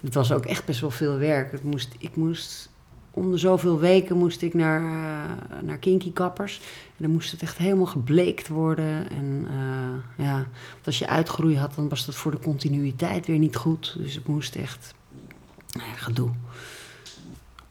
Het 0.00 0.14
was 0.14 0.32
ook 0.32 0.46
echt 0.46 0.64
best 0.64 0.80
wel 0.80 0.90
veel 0.90 1.18
werk. 1.18 1.52
Het 1.52 1.62
moest, 1.62 1.94
ik 1.98 2.16
moest, 2.16 2.70
om 3.10 3.30
de 3.30 3.38
zoveel 3.38 3.78
weken 3.78 4.16
moest 4.16 4.42
ik 4.42 4.54
naar, 4.54 4.80
eh, 4.82 5.62
naar 5.62 5.78
kinky 5.78 6.12
kappers. 6.12 6.60
En 6.86 7.04
dan 7.04 7.10
moest 7.10 7.30
het 7.30 7.42
echt 7.42 7.58
helemaal 7.58 7.86
gebleekt 7.86 8.48
worden. 8.48 9.10
En 9.10 9.46
eh, 9.48 10.24
ja, 10.26 10.34
want 10.72 10.86
als 10.86 10.98
je 10.98 11.08
uitgroei 11.08 11.58
had, 11.58 11.74
dan 11.74 11.88
was 11.88 12.06
dat 12.06 12.14
voor 12.14 12.30
de 12.30 12.38
continuïteit 12.38 13.26
weer 13.26 13.38
niet 13.38 13.56
goed. 13.56 13.94
Dus 13.98 14.14
het 14.14 14.26
moest 14.26 14.54
echt, 14.54 14.94
nou 15.72 15.88
ja, 15.88 15.96
gedoe. 15.96 16.30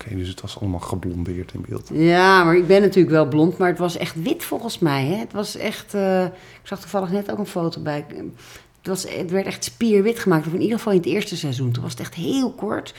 Oké, 0.05 0.15
dus 0.15 0.27
het 0.27 0.41
was 0.41 0.59
allemaal 0.59 0.79
geblondeerd 0.79 1.53
in 1.53 1.65
beeld. 1.69 1.89
Ja, 1.93 2.43
maar 2.43 2.55
ik 2.55 2.67
ben 2.67 2.81
natuurlijk 2.81 3.13
wel 3.15 3.27
blond, 3.27 3.57
maar 3.57 3.69
het 3.69 3.77
was 3.77 3.97
echt 3.97 4.23
wit 4.23 4.43
volgens 4.43 4.79
mij. 4.79 5.05
Hè? 5.05 5.15
Het 5.15 5.33
was 5.33 5.55
echt, 5.55 5.93
eh, 5.93 6.23
ik 6.23 6.31
zag 6.63 6.79
toevallig 6.79 7.11
net 7.11 7.31
ook 7.31 7.37
een 7.37 7.45
foto 7.45 7.81
bij. 7.81 8.05
Het, 8.77 8.87
was, 8.87 9.05
het 9.09 9.31
werd 9.31 9.45
echt 9.45 9.63
spierwit 9.63 10.19
gemaakt, 10.19 10.47
of 10.47 10.53
in 10.53 10.61
ieder 10.61 10.77
geval 10.77 10.93
in 10.93 10.97
het 10.99 11.07
eerste 11.07 11.37
seizoen. 11.37 11.71
Toen 11.71 11.83
was 11.83 11.91
het 11.91 12.01
echt 12.01 12.13
heel 12.13 12.51
kort. 12.51 12.93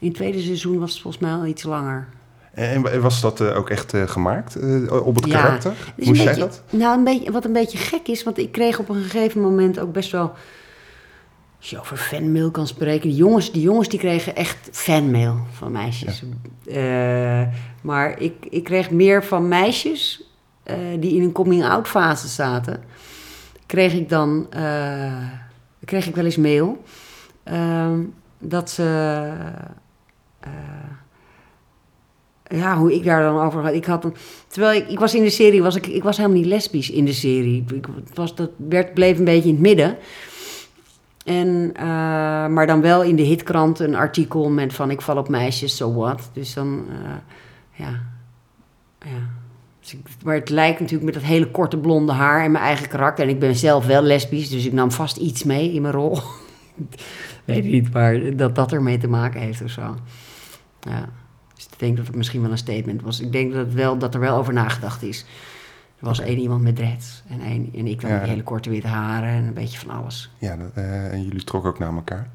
In 0.00 0.06
het 0.06 0.16
tweede 0.16 0.40
seizoen 0.40 0.78
was 0.78 0.92
het 0.92 1.00
volgens 1.00 1.22
mij 1.22 1.32
al 1.32 1.46
iets 1.46 1.62
langer. 1.62 2.08
En 2.52 2.86
en 2.92 3.00
was 3.00 3.20
dat 3.20 3.40
eh, 3.40 3.56
ook 3.56 3.70
echt 3.70 3.94
eh, 3.94 4.08
gemaakt 4.08 4.56
eh, 4.56 5.06
op 5.06 5.14
het 5.14 5.26
Ja, 5.26 5.40
karakter? 5.42 5.72
Moest 5.96 6.22
jij 6.22 6.24
beetje- 6.24 6.40
dat? 6.40 6.62
Nou, 6.70 6.98
een 6.98 7.04
beetje, 7.04 7.30
wat 7.32 7.44
een 7.44 7.52
beetje 7.52 7.78
gek 7.78 8.08
is, 8.08 8.22
want 8.22 8.38
ik 8.38 8.52
kreeg 8.52 8.78
op 8.78 8.88
een 8.88 9.02
gegeven 9.02 9.40
moment 9.40 9.78
ook 9.80 9.92
best 9.92 10.10
wel... 10.10 10.32
Als 11.64 11.72
je 11.72 11.80
over 11.80 11.96
fanmail 11.96 12.50
kan 12.50 12.66
spreken. 12.66 13.08
Die 13.08 13.18
jongens, 13.18 13.52
die 13.52 13.62
jongens 13.62 13.88
die 13.88 13.98
kregen 13.98 14.36
echt 14.36 14.68
fanmail 14.72 15.36
van 15.52 15.72
meisjes. 15.72 16.22
Eh, 16.66 17.42
maar 17.82 18.20
ik, 18.20 18.34
ik 18.50 18.64
kreeg 18.64 18.90
meer 18.90 19.24
van 19.24 19.48
meisjes 19.48 20.24
eh, 20.62 20.76
die 21.00 21.14
in 21.14 21.22
een 21.22 21.32
coming-out 21.32 21.88
fase 21.88 22.28
zaten. 22.28 22.82
Kreeg 23.66 23.92
ik 23.92 24.08
dan 24.08 24.46
eh, 24.50 25.28
kreeg 25.84 26.06
ik 26.06 26.14
wel 26.14 26.24
eens 26.24 26.36
mail. 26.36 26.82
ehm, 27.42 28.00
dat 28.38 28.70
ze... 28.70 28.82
ja, 32.46 32.76
hoe 32.76 32.94
ik 32.94 33.04
daar 33.04 33.22
dan 33.22 33.40
over 33.40 33.62
had. 33.62 33.72
Ik 33.72 33.84
had 33.84 34.04
een, 34.04 34.14
terwijl 34.48 34.80
ik, 34.80 34.88
ik 34.88 34.98
was 34.98 35.14
in 35.14 35.22
de 35.22 35.30
serie, 35.30 35.62
was 35.62 35.76
ik, 35.76 35.86
ik 35.86 36.02
was 36.02 36.16
helemaal 36.16 36.38
niet 36.38 36.46
lesbisch 36.46 36.90
in 36.90 37.04
de 37.04 37.12
serie. 37.12 37.64
Ik, 37.74 37.86
was, 38.14 38.34
dat 38.34 38.50
werd, 38.56 38.94
bleef 38.94 39.18
een 39.18 39.24
beetje 39.24 39.48
in 39.48 39.54
het 39.54 39.62
midden. 39.62 39.98
En, 41.24 41.70
eh, 41.74 41.84
maar 42.46 42.66
dan 42.66 42.80
wel 42.80 43.02
in 43.02 43.16
de 43.16 43.22
hitkrant 43.22 43.78
een 43.78 43.94
artikel 43.94 44.50
met 44.50 44.72
van 44.72 44.90
ik 44.90 45.00
val 45.00 45.16
op 45.16 45.28
meisjes, 45.28 45.76
so 45.76 45.94
what. 45.94 46.30
Dus 46.32 46.54
dan, 46.54 46.84
eh, 46.88 47.10
ja, 47.72 48.00
ja. 48.98 49.28
Dus 49.80 49.92
ik, 49.92 50.00
maar 50.24 50.34
het 50.34 50.50
lijkt 50.50 50.80
natuurlijk 50.80 51.04
met 51.04 51.14
dat 51.14 51.22
hele 51.22 51.50
korte 51.50 51.76
blonde 51.78 52.12
haar 52.12 52.44
en 52.44 52.50
mijn 52.50 52.64
eigen 52.64 52.88
karakter. 52.88 53.24
En 53.24 53.30
ik 53.30 53.38
ben 53.38 53.56
zelf 53.56 53.86
wel 53.86 54.02
lesbisch, 54.02 54.48
dus 54.48 54.66
ik 54.66 54.72
nam 54.72 54.90
vast 54.90 55.16
iets 55.16 55.44
mee 55.44 55.72
in 55.72 55.82
mijn 55.82 55.94
rol. 55.94 56.18
Weet 57.44 57.64
niet, 57.64 57.92
maar 57.92 58.36
dat 58.36 58.54
dat 58.54 58.72
ermee 58.72 58.98
te 58.98 59.08
maken 59.08 59.40
heeft 59.40 59.62
of 59.62 59.70
zo. 59.70 59.96
Ja. 60.80 61.08
Dus 61.54 61.64
ik 61.64 61.78
denk 61.78 61.96
dat 61.96 62.06
het 62.06 62.16
misschien 62.16 62.42
wel 62.42 62.50
een 62.50 62.58
statement 62.58 63.02
was. 63.02 63.20
Ik 63.20 63.32
denk 63.32 63.52
dat, 63.52 63.72
wel, 63.72 63.98
dat 63.98 64.14
er 64.14 64.20
wel 64.20 64.36
over 64.36 64.52
nagedacht 64.52 65.02
is. 65.02 65.24
Er 66.04 66.10
was 66.10 66.20
één 66.20 66.38
iemand 66.38 66.62
met 66.62 66.76
dreads 66.76 67.22
en, 67.28 67.40
één, 67.40 67.70
en 67.74 67.86
ik 67.86 68.00
dan 68.00 68.10
Ja. 68.10 68.18
met 68.18 68.28
hele 68.28 68.42
korte 68.42 68.70
witte 68.70 68.86
haren 68.88 69.28
en 69.28 69.44
een 69.44 69.54
beetje 69.54 69.78
van 69.78 69.90
alles. 69.90 70.30
Ja, 70.38 70.56
dat, 70.56 70.70
eh, 70.74 71.12
en 71.12 71.22
jullie 71.24 71.44
trokken 71.44 71.70
ook 71.70 71.78
naar 71.78 71.94
elkaar. 71.94 72.28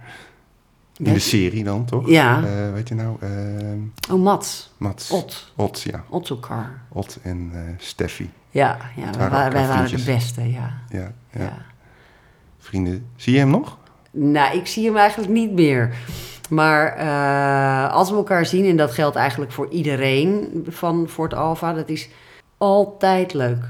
In 0.98 1.06
Weet- 1.06 1.14
de 1.14 1.20
serie 1.20 1.64
dan, 1.64 1.86
toch? 1.86 2.10
Ja. 2.10 2.44
Eh, 2.44 2.74
weet 2.74 2.88
je 2.88 2.96
nou? 2.96 3.18
eh, 3.20 4.12
Oh, 4.14 4.24
Mats. 4.24 4.74
Mats. 4.78 5.12
Ot. 5.12 5.52
Ot, 5.56 5.82
ja. 5.82 6.04
Otzelkar. 6.10 6.82
Ot 6.90 7.20
en 7.24 7.50
eh, 7.54 7.60
Steffi. 7.78 8.30
Ja, 8.50 8.78
ja 8.96 9.10
wij, 9.18 9.30
waren 9.30 9.52
wij 9.54 9.68
waren 9.68 9.98
de 9.98 10.04
beste, 10.04 10.52
ja. 10.52 10.74
Ja, 10.90 11.12
ja. 11.32 11.42
ja. 11.42 11.58
Vrienden. 12.58 13.06
Zie 13.16 13.34
je 13.34 13.40
hem 13.40 13.50
nog? 13.50 13.78
Nou, 14.12 14.58
ik 14.58 14.68
zie 14.68 14.86
hem 14.86 14.98
eigenlijk 14.98 15.32
niet 15.32 15.52
meer. 15.52 15.96
Maar 16.50 16.98
als 17.90 18.10
we 18.10 18.16
elkaar 18.16 18.46
zien, 18.46 18.66
en 18.66 18.78
dat 18.78 18.92
geldt 18.92 19.16
eigenlijk 19.16 19.52
voor 19.52 19.70
iedereen 19.70 20.48
van 20.68 21.08
Fort 21.10 21.34
Alpha, 21.34 21.74
dat 21.74 21.90
is 21.90 22.10
altijd 22.60 23.34
leuk. 23.34 23.64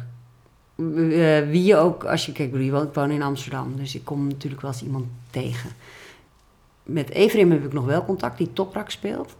Eh, 0.75 1.49
wie 1.49 1.63
je 1.63 1.75
ook, 1.75 2.03
als 2.03 2.25
je, 2.25 2.31
kijk, 2.31 2.53
ik 2.53 2.93
woon 2.93 3.11
in 3.11 3.21
Amsterdam, 3.21 3.75
dus 3.75 3.95
ik 3.95 4.05
kom 4.05 4.27
natuurlijk 4.27 4.61
wel 4.61 4.71
eens 4.71 4.83
iemand 4.83 5.05
tegen. 5.29 5.69
Met 6.83 7.09
Evrim 7.09 7.51
heb 7.51 7.65
ik 7.65 7.73
nog 7.73 7.85
wel 7.85 8.05
contact, 8.05 8.37
die 8.37 8.53
Toprak 8.53 8.89
speelt. 8.89 9.35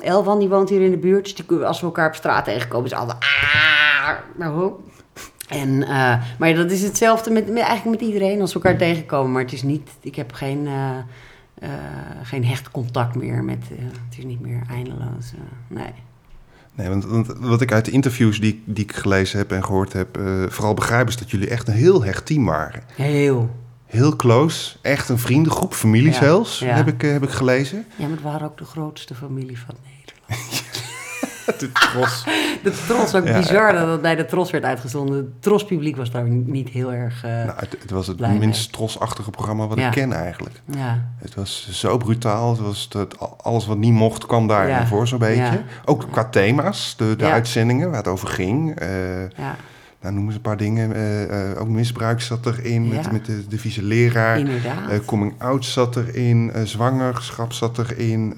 Elvan, 0.00 0.38
die 0.38 0.48
woont 0.48 0.68
hier 0.68 0.80
in 0.80 0.90
de 0.90 0.96
buurt, 0.96 1.24
dus 1.24 1.34
die, 1.34 1.64
als 1.64 1.80
we 1.80 1.86
elkaar 1.86 2.08
op 2.08 2.14
straat 2.14 2.44
tegenkomen, 2.44 2.86
is 2.86 2.96
altijd... 2.96 3.18
Ah, 3.18 4.10
nou. 4.36 4.72
En, 5.48 5.82
eh, 5.82 6.22
maar 6.38 6.54
dat 6.54 6.70
is 6.70 6.82
hetzelfde 6.82 7.30
met, 7.30 7.50
eigenlijk 7.50 8.00
met 8.00 8.08
iedereen 8.08 8.40
als 8.40 8.52
we 8.52 8.60
elkaar 8.60 8.78
tegenkomen. 8.78 9.32
Maar 9.32 9.42
het 9.42 9.52
is 9.52 9.62
niet, 9.62 9.90
ik 10.00 10.14
heb 10.14 10.32
geen, 10.32 10.66
eh, 10.66 11.68
geen 12.22 12.44
hecht 12.44 12.70
contact 12.70 13.14
meer 13.14 13.44
met, 13.44 13.68
het 14.08 14.18
is 14.18 14.24
niet 14.24 14.40
meer 14.40 14.62
eindeloos. 14.70 15.32
nee. 15.68 15.92
Nee, 16.74 16.88
want, 16.88 17.04
want 17.04 17.26
wat 17.38 17.60
ik 17.60 17.72
uit 17.72 17.84
de 17.84 17.90
interviews 17.90 18.40
die, 18.40 18.62
die 18.64 18.84
ik 18.84 18.92
gelezen 18.92 19.38
heb 19.38 19.52
en 19.52 19.64
gehoord 19.64 19.92
heb, 19.92 20.16
eh, 20.16 20.24
vooral 20.48 20.74
begrijp 20.74 21.08
is 21.08 21.16
dat 21.16 21.30
jullie 21.30 21.48
echt 21.48 21.68
een 21.68 21.74
heel 21.74 22.04
hecht 22.04 22.26
team 22.26 22.44
waren. 22.44 22.82
Heel. 22.94 23.50
Heel 23.86 24.16
close, 24.16 24.76
echt 24.82 25.08
een 25.08 25.18
vriendengroep, 25.18 25.74
familie 25.74 26.12
Ja, 26.12 26.18
zelfs, 26.18 26.58
ja. 26.58 26.74
Heb, 26.74 26.86
ik, 26.86 27.02
eh, 27.02 27.12
heb 27.12 27.22
ik 27.22 27.30
gelezen. 27.30 27.86
Ja, 27.96 28.02
maar 28.06 28.10
het 28.10 28.22
waren 28.22 28.46
ook 28.46 28.58
de 28.58 28.64
grootste 28.64 29.14
familie 29.14 29.58
van 29.58 29.74
Nederland. 29.84 30.62
De 31.58 31.72
tros. 31.72 32.24
De 32.62 32.72
Tros, 32.86 33.14
ook 33.14 33.26
Ja. 33.26 33.38
bizar 33.38 33.72
dat 33.72 33.88
het 33.88 34.02
bij 34.02 34.14
de 34.16 34.24
Tros 34.24 34.50
werd 34.50 34.64
uitgezonden. 34.64 35.16
Het 35.16 35.42
Tros-publiek 35.42 35.96
was 35.96 36.10
daar 36.10 36.24
niet 36.28 36.68
heel 36.68 36.92
erg... 36.92 37.24
eh, 37.24 37.30
nou, 37.30 37.52
het, 37.56 37.76
het 37.80 37.90
was 37.90 38.06
het 38.06 38.18
minst 38.38 38.72
trosachtige 38.72 39.30
programma 39.30 39.66
wat 39.66 39.78
Ja. 39.78 39.86
ik 39.86 39.92
ken 39.92 40.12
eigenlijk. 40.12 40.60
ja. 40.70 41.04
Het 41.18 41.34
was 41.34 41.68
zo 41.70 41.96
brutaal. 41.96 42.50
Het 42.50 42.60
was 42.60 42.88
het, 42.92 43.18
alles 43.42 43.66
wat 43.66 43.78
niet 43.78 43.92
mocht 43.92 44.26
kwam 44.26 44.46
daarin 44.46 44.74
Ja. 44.74 44.86
voor, 44.86 45.08
zo'n 45.08 45.18
beetje. 45.18 45.42
Ja. 45.42 45.62
Ook 45.84 46.06
qua 46.10 46.24
thema's, 46.24 46.94
de, 46.96 47.16
de 47.16 47.24
Ja. 47.24 47.32
uitzendingen 47.32 47.88
waar 47.88 47.98
het 47.98 48.08
over 48.08 48.28
ging. 48.28 48.78
Eh, 48.78 49.28
ja, 49.30 49.56
nou, 50.00 50.14
noemen 50.14 50.32
ze 50.32 50.36
een 50.38 50.42
paar 50.44 50.56
dingen. 50.56 50.92
Eh, 51.54 51.60
ook 51.60 51.68
misbruik 51.68 52.20
zat 52.20 52.46
erin 52.46 52.88
met, 52.88 53.04
Ja. 53.04 53.12
met 53.12 53.26
de, 53.26 53.46
de 53.48 53.58
vieze 53.58 53.82
leraar. 53.82 54.38
inderdaad. 54.38 55.04
Coming 55.04 55.34
out 55.38 55.64
zat 55.64 55.96
erin. 55.96 56.52
zwangerschap 56.64 57.52
zat 57.52 57.78
erin. 57.78 58.34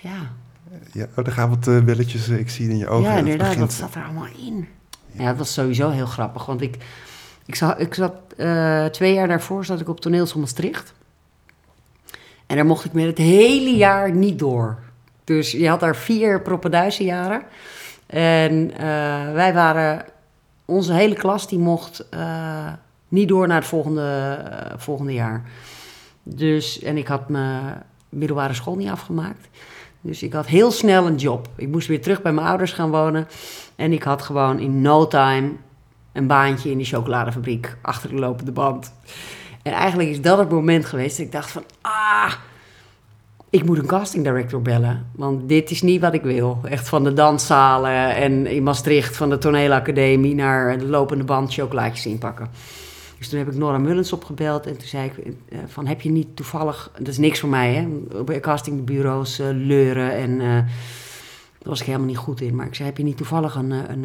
ja. 0.00 0.30
Ja, 0.92 1.06
oh, 1.16 1.24
daar 1.24 1.34
gaan 1.34 1.48
wat 1.48 1.66
eh, 1.68 1.80
belletjes. 1.80 2.28
eh, 2.28 2.38
ik 2.38 2.50
zie 2.50 2.68
in 2.68 2.76
je 2.76 2.88
ogen. 2.88 3.10
ja, 3.10 3.16
inderdaad, 3.16 3.48
begint- 3.48 3.60
dat 3.60 3.72
zat 3.72 3.94
er 3.94 4.04
allemaal 4.04 4.26
in. 4.46 4.68
Ja, 5.12 5.26
dat 5.26 5.36
was 5.36 5.52
sowieso 5.52 5.90
heel 5.90 6.06
grappig, 6.06 6.46
want 6.46 6.60
ik, 6.60 6.76
ik, 7.46 7.54
zat, 7.54 7.80
ik 7.80 7.94
zat 7.94 8.12
eh, 8.36 8.84
twee 8.84 9.14
jaar 9.14 9.28
daarvoor 9.28 9.64
zat 9.64 9.80
ik 9.80 9.88
op 9.88 10.00
toneelschool 10.00 10.40
Maastricht. 10.40 10.92
En 12.46 12.56
daar 12.56 12.66
mocht 12.66 12.84
ik 12.84 12.92
met 12.92 13.04
het 13.06 13.18
hele 13.18 13.76
jaar 13.76 14.12
niet 14.12 14.38
door. 14.38 14.78
Dus 15.24 15.50
je 15.52 15.68
had 15.68 15.80
daar 15.80 15.96
vier 15.96 16.42
proppenduizenjaren. 16.42 17.42
En 18.06 18.70
wij 19.34 19.54
waren, 19.54 20.04
onze 20.64 20.92
hele 20.92 21.14
klas 21.14 21.48
die 21.48 21.58
mocht 21.58 22.04
niet 23.08 23.28
door 23.28 23.46
naar 23.46 23.56
het 23.58 23.66
volgende, 23.66 24.38
volgende 24.76 25.12
jaar. 25.12 25.42
Dus, 26.22 26.82
en 26.82 26.96
ik 26.96 27.06
had 27.06 27.28
mijn 27.28 27.82
middelbare 28.08 28.54
school 28.54 28.76
niet 28.76 28.88
afgemaakt. 28.90 29.48
Dus 30.04 30.22
ik 30.22 30.32
had 30.32 30.46
heel 30.46 30.70
snel 30.70 31.06
een 31.06 31.16
job. 31.16 31.48
Ik 31.56 31.68
moest 31.68 31.88
weer 31.88 32.02
terug 32.02 32.22
bij 32.22 32.32
mijn 32.32 32.46
ouders 32.46 32.72
gaan 32.72 32.90
wonen. 32.90 33.28
En 33.76 33.92
ik 33.92 34.02
had 34.02 34.22
gewoon 34.22 34.58
in 34.58 34.80
no 34.80 35.06
time 35.06 35.50
een 36.12 36.26
baantje 36.26 36.70
in 36.70 36.76
die 36.76 36.86
chocoladefabriek 36.86 37.76
achter 37.82 38.08
de 38.08 38.14
lopende 38.14 38.52
band. 38.52 38.92
En 39.62 39.72
eigenlijk 39.72 40.08
is 40.08 40.20
dat 40.20 40.38
het 40.38 40.50
moment 40.50 40.84
geweest 40.84 41.16
dat 41.16 41.26
ik 41.26 41.32
dacht 41.32 41.50
van... 41.50 41.64
Ah, 41.80 42.32
ik 43.50 43.64
moet 43.64 43.78
een 43.78 43.86
casting 43.86 44.24
director 44.24 44.62
bellen. 44.62 45.06
Want 45.14 45.48
dit 45.48 45.70
is 45.70 45.82
niet 45.82 46.00
wat 46.00 46.14
ik 46.14 46.22
wil. 46.22 46.60
Echt 46.64 46.88
van 46.88 47.04
de 47.04 47.12
danszalen 47.12 48.14
en 48.14 48.46
in 48.46 48.62
Maastricht 48.62 49.16
van 49.16 49.30
de 49.30 49.38
toneelacademie... 49.38 50.34
naar 50.34 50.78
de 50.78 50.86
lopende 50.86 51.24
band 51.24 51.54
chocolaatjes 51.54 52.06
inpakken. 52.06 52.48
Dus 53.22 53.30
toen 53.30 53.40
heb 53.40 53.48
ik 53.48 53.54
Nora 53.54 53.78
Mullens 53.78 54.12
opgebeld 54.12 54.66
en 54.66 54.76
toen 54.76 54.88
zei 54.88 55.10
ik 55.16 55.34
eh, 55.48 55.58
van 55.66 55.86
heb 55.86 56.00
je 56.00 56.10
niet 56.10 56.36
toevallig, 56.36 56.90
dat 56.98 57.08
is 57.08 57.18
niks 57.18 57.40
voor 57.40 57.48
mij 57.48 57.74
hè, 57.74 57.88
op 58.18 58.38
castingbureaus 58.40 59.38
eh, 59.38 59.46
leuren 59.52 60.12
en 60.12 60.40
eh, 60.40 60.46
daar 60.46 61.70
was 61.70 61.80
ik 61.80 61.86
helemaal 61.86 62.06
niet 62.06 62.16
goed 62.16 62.40
in. 62.40 62.54
Maar 62.54 62.66
ik 62.66 62.74
zei 62.74 62.88
heb 62.88 62.96
je 62.96 63.04
niet 63.04 63.16
toevallig 63.16 63.54
een, 63.54 63.70
een, 63.70 64.04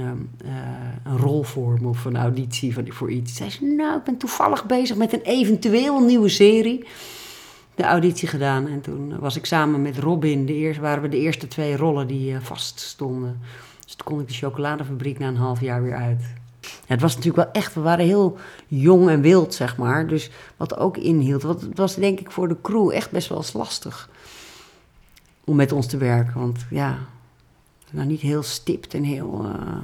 een 1.03 1.17
rol 1.17 1.43
voor 1.43 1.77
me 1.82 1.88
of 1.88 2.06
een 2.06 2.17
auditie 2.17 2.75
voor 2.88 3.12
iets? 3.12 3.36
Zei 3.36 3.49
ze 3.49 3.65
nou 3.65 3.97
ik 3.97 4.03
ben 4.03 4.17
toevallig 4.17 4.65
bezig 4.65 4.97
met 4.97 5.13
een 5.13 5.21
eventueel 5.21 5.99
nieuwe 5.99 6.30
serie. 6.30 6.86
De 7.75 7.84
auditie 7.84 8.27
gedaan 8.27 8.67
en 8.67 8.82
toen 8.82 9.19
was 9.19 9.36
ik 9.36 9.45
samen 9.45 9.82
met 9.82 9.97
Robin, 9.97 10.45
de 10.45 10.53
eerste, 10.53 10.82
waren 10.82 11.01
we 11.01 11.10
de 11.10 11.19
eerste 11.19 11.47
twee 11.47 11.77
rollen 11.77 12.08
die 12.08 12.39
vast 12.39 12.80
stonden. 12.80 13.41
Dus 13.86 13.95
toen 13.95 14.06
kon 14.06 14.19
ik 14.19 14.27
de 14.27 14.34
chocoladefabriek 14.34 15.19
na 15.19 15.27
een 15.27 15.36
half 15.36 15.62
jaar 15.62 15.84
weer 15.84 15.95
uit. 15.95 16.21
Ja, 16.62 16.70
het 16.93 17.02
was 17.02 17.15
natuurlijk 17.15 17.43
wel 17.43 17.62
echt, 17.63 17.74
we 17.74 17.82
waren 17.82 18.06
heel 18.06 18.38
jong 18.67 19.10
en 19.10 19.22
wild, 19.22 19.54
zeg 19.54 19.78
maar. 19.78 20.08
Dus 20.08 20.30
wat 20.58 20.78
ook 20.78 20.98
inhield. 20.98 21.41
Want 21.43 21.62
het 21.62 21.78
was 21.78 21.96
denk 21.96 22.20
ik 22.20 22.32
voor 22.32 22.48
de 22.48 22.58
crew 22.62 22.91
echt 22.91 23.12
best 23.12 23.30
wel 23.30 23.38
eens 23.38 23.54
lastig 23.54 24.10
om 25.43 25.56
met 25.56 25.72
ons 25.72 25.86
te 25.88 25.98
werken. 25.98 26.39
Want 26.39 26.65
ja, 26.70 26.98
nou 27.91 28.08
niet 28.08 28.22
heel 28.22 28.43
stipt 28.43 28.93
en 28.93 29.04
heel... 29.04 29.41
eh, 29.46 29.78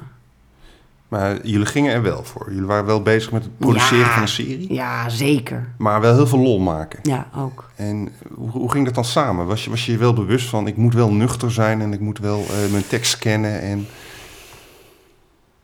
Maar 1.08 1.46
jullie 1.46 1.66
gingen 1.66 1.92
er 1.92 2.02
wel 2.02 2.24
voor. 2.24 2.46
Jullie 2.52 2.66
waren 2.66 2.84
wel 2.86 3.02
bezig 3.02 3.32
met 3.32 3.42
het 3.42 3.58
produceren 3.58 3.98
Ja. 4.06 4.12
van 4.12 4.22
een 4.22 4.28
serie. 4.28 4.72
Ja, 4.72 5.08
zeker. 5.08 5.68
Maar 5.78 6.00
wel 6.00 6.14
heel 6.14 6.26
veel 6.26 6.38
lol 6.38 6.58
maken. 6.58 6.98
Ja, 7.02 7.28
ook. 7.36 7.70
En 7.76 8.08
hoe, 8.34 8.50
hoe 8.50 8.70
ging 8.70 8.84
dat 8.84 8.94
dan 8.94 9.04
samen? 9.04 9.46
Was 9.46 9.64
je, 9.64 9.70
was 9.70 9.86
je 9.86 9.92
je 9.92 9.98
wel 9.98 10.12
bewust 10.14 10.48
van, 10.48 10.66
ik 10.66 10.76
moet 10.76 10.94
wel 10.94 11.12
nuchter 11.12 11.52
zijn 11.52 11.80
en 11.80 11.92
ik 11.92 12.00
moet 12.00 12.18
wel 12.18 12.38
eh, 12.40 12.70
mijn 12.70 12.86
tekst 12.86 13.18
kennen 13.18 13.60
en 13.60 13.86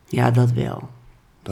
Ja, 0.06 0.30
dat 0.30 0.50
wel. 0.52 0.88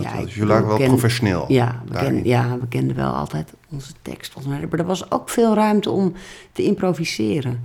Dat 0.03 0.13
Ja, 0.13 0.23
was- 0.23 0.35
jullie 0.35 0.49
waren 0.49 0.67
wel 0.67 0.77
ken- 0.77 0.87
professioneel. 0.89 1.45
Ja 1.49 1.83
we, 1.89 2.21
ja, 2.25 2.59
we 2.61 2.69
kenden 2.69 2.97
wel 2.97 3.13
altijd 3.13 3.53
onze 3.71 3.93
tekst. 4.03 4.35
Maar 4.47 4.63
er 4.71 4.85
was 4.85 5.11
ook 5.11 5.29
veel 5.29 5.55
ruimte 5.55 5.91
om 5.91 6.13
te 6.53 6.63
improviseren. 6.63 7.61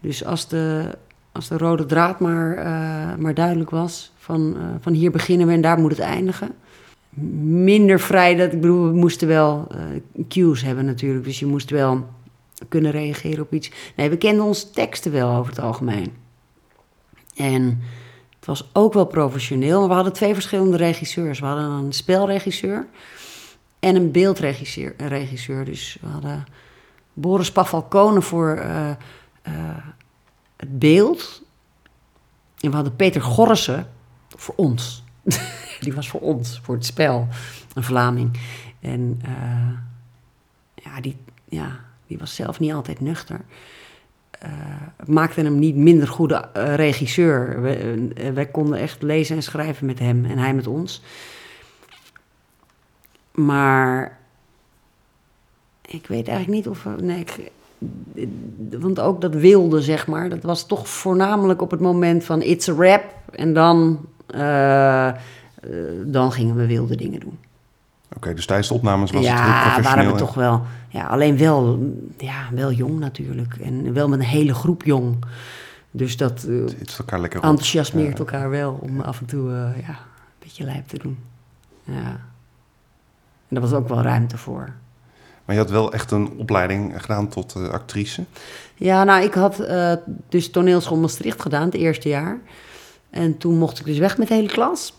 Dus 0.00 0.24
als 0.24 0.48
de, 0.48 0.94
als 1.32 1.48
de 1.48 1.56
rode 1.56 1.86
draad 1.86 2.20
maar, 2.20 2.56
eh, 2.56 3.16
maar 3.18 3.34
duidelijk 3.34 3.70
was... 3.70 4.12
Van, 4.16 4.56
eh, 4.56 4.62
van 4.80 4.92
hier 4.92 5.10
beginnen 5.10 5.46
we 5.46 5.52
en 5.52 5.60
daar 5.60 5.78
moet 5.78 5.90
het 5.90 6.00
eindigen... 6.00 6.50
Minder 7.42 8.00
vrij, 8.00 8.34
dat, 8.34 8.52
ik 8.52 8.60
bedoel, 8.60 8.84
we 8.86 8.94
moesten 8.96 9.28
wel 9.28 9.66
eh, 9.70 9.78
cues 10.28 10.62
hebben 10.62 10.84
natuurlijk. 10.84 11.24
Dus 11.24 11.38
je 11.38 11.46
moest 11.46 11.70
wel 11.70 12.06
kunnen 12.68 12.90
reageren 12.90 13.42
op 13.42 13.52
iets. 13.52 13.70
Nee, 13.96 14.10
we 14.10 14.16
kenden 14.16 14.44
onze 14.44 14.70
teksten 14.70 15.12
wel 15.12 15.30
over 15.36 15.50
het 15.50 15.60
algemeen. 15.60 16.12
En 17.36 17.80
was 18.48 18.68
ook 18.72 18.92
wel 18.92 19.04
professioneel. 19.04 19.78
Maar 19.78 19.88
we 19.88 19.94
hadden 19.94 20.12
twee 20.12 20.34
verschillende 20.34 20.76
regisseurs. 20.76 21.40
We 21.40 21.46
hadden 21.46 21.64
een 21.64 21.92
spelregisseur 21.92 22.86
en 23.78 23.96
een 23.96 24.10
beeldregisseur. 24.10 24.94
regisseur. 24.96 25.64
Dus 25.64 25.98
we 26.00 26.06
hadden 26.06 26.46
Boris 27.12 27.52
Pafalcone 27.52 28.22
voor 28.22 28.56
eh, 28.56 28.90
eh, 28.90 28.96
het 30.56 30.78
beeld. 30.78 31.42
En 32.60 32.68
we 32.68 32.74
hadden 32.74 32.96
Peter 32.96 33.22
Gorrissen 33.22 33.88
voor 34.28 34.54
ons. 34.56 35.02
Die 35.80 35.94
was 35.94 36.08
voor 36.08 36.20
ons, 36.20 36.60
voor 36.62 36.74
het 36.74 36.86
spel. 36.86 37.28
Een 37.74 37.84
Vlaming. 37.84 38.40
En 38.80 39.20
eh, 39.24 39.78
ja, 40.84 41.00
die, 41.00 41.16
ja, 41.48 41.80
die 42.06 42.18
was 42.18 42.34
zelf 42.34 42.60
niet 42.60 42.72
altijd 42.72 43.00
nuchter. 43.00 43.40
Het 44.96 45.08
maakte 45.08 45.40
hem 45.40 45.58
niet 45.58 45.76
minder 45.76 46.08
goede 46.08 46.48
eh, 46.52 46.74
regisseur. 46.74 47.64
Eh, 47.64 48.32
wij 48.32 48.46
konden 48.46 48.78
echt 48.78 49.02
lezen 49.02 49.36
en 49.36 49.42
schrijven 49.42 49.86
met 49.86 49.98
hem 49.98 50.24
en 50.24 50.38
hij 50.38 50.54
met 50.54 50.66
ons. 50.66 51.02
Maar 53.32 54.18
ik 55.86 56.06
weet 56.06 56.28
eigenlijk 56.28 56.58
niet 56.58 56.68
of... 56.68 56.86
Nee, 57.00 57.24
want 58.78 59.00
ook 59.00 59.20
dat 59.20 59.34
wilde, 59.34 59.82
zeg 59.82 60.06
maar, 60.06 60.28
dat 60.28 60.42
was 60.42 60.66
toch 60.66 60.88
voornamelijk 60.88 61.62
op 61.62 61.70
het 61.70 61.80
moment 61.80 62.24
van 62.24 62.42
it's 62.42 62.68
a 62.68 62.72
rap. 62.72 63.04
En 63.30 63.52
dan, 63.52 64.06
dan 66.04 66.32
gingen 66.32 66.56
we 66.56 66.66
wilde 66.66 66.96
dingen 66.96 67.20
doen. 67.20 67.38
Oké, 68.16 68.34
dus 68.34 68.46
tijdens 68.46 68.68
de 68.68 68.74
opnames 68.74 69.10
was 69.10 69.20
het 69.26 69.34
heel 69.34 69.44
ja, 69.46 69.80
waren 69.82 70.04
we 70.06 70.10
en- 70.12 70.16
toch 70.18 70.34
wel. 70.34 70.62
Ja, 70.88 71.06
alleen 71.06 71.38
wel, 71.38 71.92
ja, 72.16 72.48
wel 72.52 72.72
jong 72.72 72.98
natuurlijk. 72.98 73.56
En 73.56 73.92
wel 73.92 74.08
met 74.08 74.18
een 74.18 74.24
hele 74.24 74.54
groep 74.54 74.82
jong. 74.84 75.16
Dus 75.90 76.16
dat 76.16 76.44
eh, 76.44 76.78
Het 76.78 76.96
elkaar 76.98 77.20
lekker 77.20 77.42
enthousiasmeert 77.42 78.12
Ja. 78.12 78.18
elkaar 78.18 78.50
wel 78.50 78.78
om 78.82 79.00
af 79.00 79.20
en 79.20 79.26
toe 79.26 79.48
eh, 79.50 79.80
ja, 79.86 79.88
een 79.88 80.38
beetje 80.38 80.64
lijp 80.64 80.88
te 80.88 80.98
doen. 80.98 81.18
Ja. 81.84 82.20
En 83.48 83.54
daar 83.56 83.60
was 83.60 83.72
ook 83.72 83.88
wel 83.88 84.02
ruimte 84.02 84.38
voor. 84.38 84.72
Maar 85.44 85.56
je 85.56 85.62
had 85.62 85.70
wel 85.70 85.92
echt 85.92 86.10
een 86.10 86.30
opleiding 86.36 87.00
gedaan 87.00 87.28
tot 87.28 87.54
eh, 87.56 87.68
actrice. 87.68 88.24
Ja, 88.74 89.04
nou, 89.04 89.22
ik 89.22 89.34
had 89.34 89.56
dus 90.28 90.50
toneelschool 90.50 90.96
Maastricht 90.98 91.42
gedaan, 91.42 91.64
het 91.64 91.74
eerste 91.74 92.08
jaar. 92.08 92.38
En 93.10 93.38
toen 93.38 93.58
mocht 93.58 93.78
ik 93.78 93.84
dus 93.84 93.98
weg 93.98 94.18
met 94.18 94.28
de 94.28 94.34
hele 94.34 94.48
klas. 94.48 94.96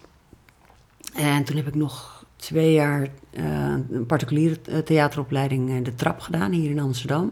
En 1.15 1.43
toen 1.43 1.56
heb 1.56 1.67
ik 1.67 1.76
nog 1.76 2.19
twee 2.39 2.73
jaar 2.73 3.08
eh, 3.30 3.43
een 3.91 4.06
particuliere 4.08 4.58
eh, 4.65 4.78
theateropleiding 4.78 5.69
eh, 5.69 5.84
De 5.84 5.95
Trap 5.95 6.19
gedaan, 6.19 6.52
hier 6.52 6.69
in 6.69 6.80
Amsterdam. 6.80 7.32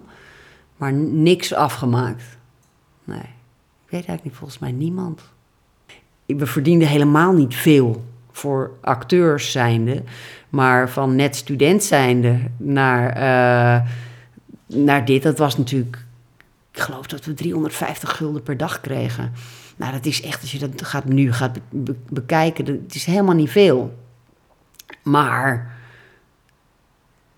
Maar 0.78 0.94
niks 0.94 1.54
afgemaakt. 1.54 2.24
Nee, 3.04 3.18
ik 3.20 3.90
weet 3.90 3.92
eigenlijk 3.92 4.24
niet, 4.24 4.36
volgens 4.36 4.60
mij 4.60 4.72
niemand. 4.72 5.22
We 6.26 6.46
verdienden 6.46 6.88
helemaal 6.88 7.34
niet 7.34 7.56
veel 7.56 8.04
voor 8.32 8.72
acteurs 8.82 9.52
zijnde. 9.52 10.04
Maar 10.50 10.90
van 10.90 11.16
net 11.16 11.36
student 11.36 11.84
zijnde 11.84 12.40
naar, 12.58 13.14
naar 14.68 15.06
dit, 15.06 15.24
dat 15.24 15.38
was 15.38 15.58
natuurlijk... 15.58 16.06
Ik 16.72 16.80
geloof 16.80 17.08
dat 17.08 17.26
we 17.26 17.34
350 17.34 18.18
gulden 18.18 18.44
per 18.44 18.58
dag 18.58 18.82
kregen. 18.82 19.32
Nou, 19.76 19.92
dat 19.92 20.06
is 20.06 20.22
echt, 20.22 20.42
als 20.42 20.52
je 20.52 20.60
dat 20.60 20.86
gaat, 20.86 21.06
nu 21.06 21.34
gaat 21.34 21.54
be- 21.54 21.62
be- 21.70 21.96
bekijken, 22.10 22.66
dat, 22.66 22.76
is 22.96 23.06
helemaal 23.06 23.36
niet 23.36 23.50
veel. 23.50 23.94
Maar 25.04 25.78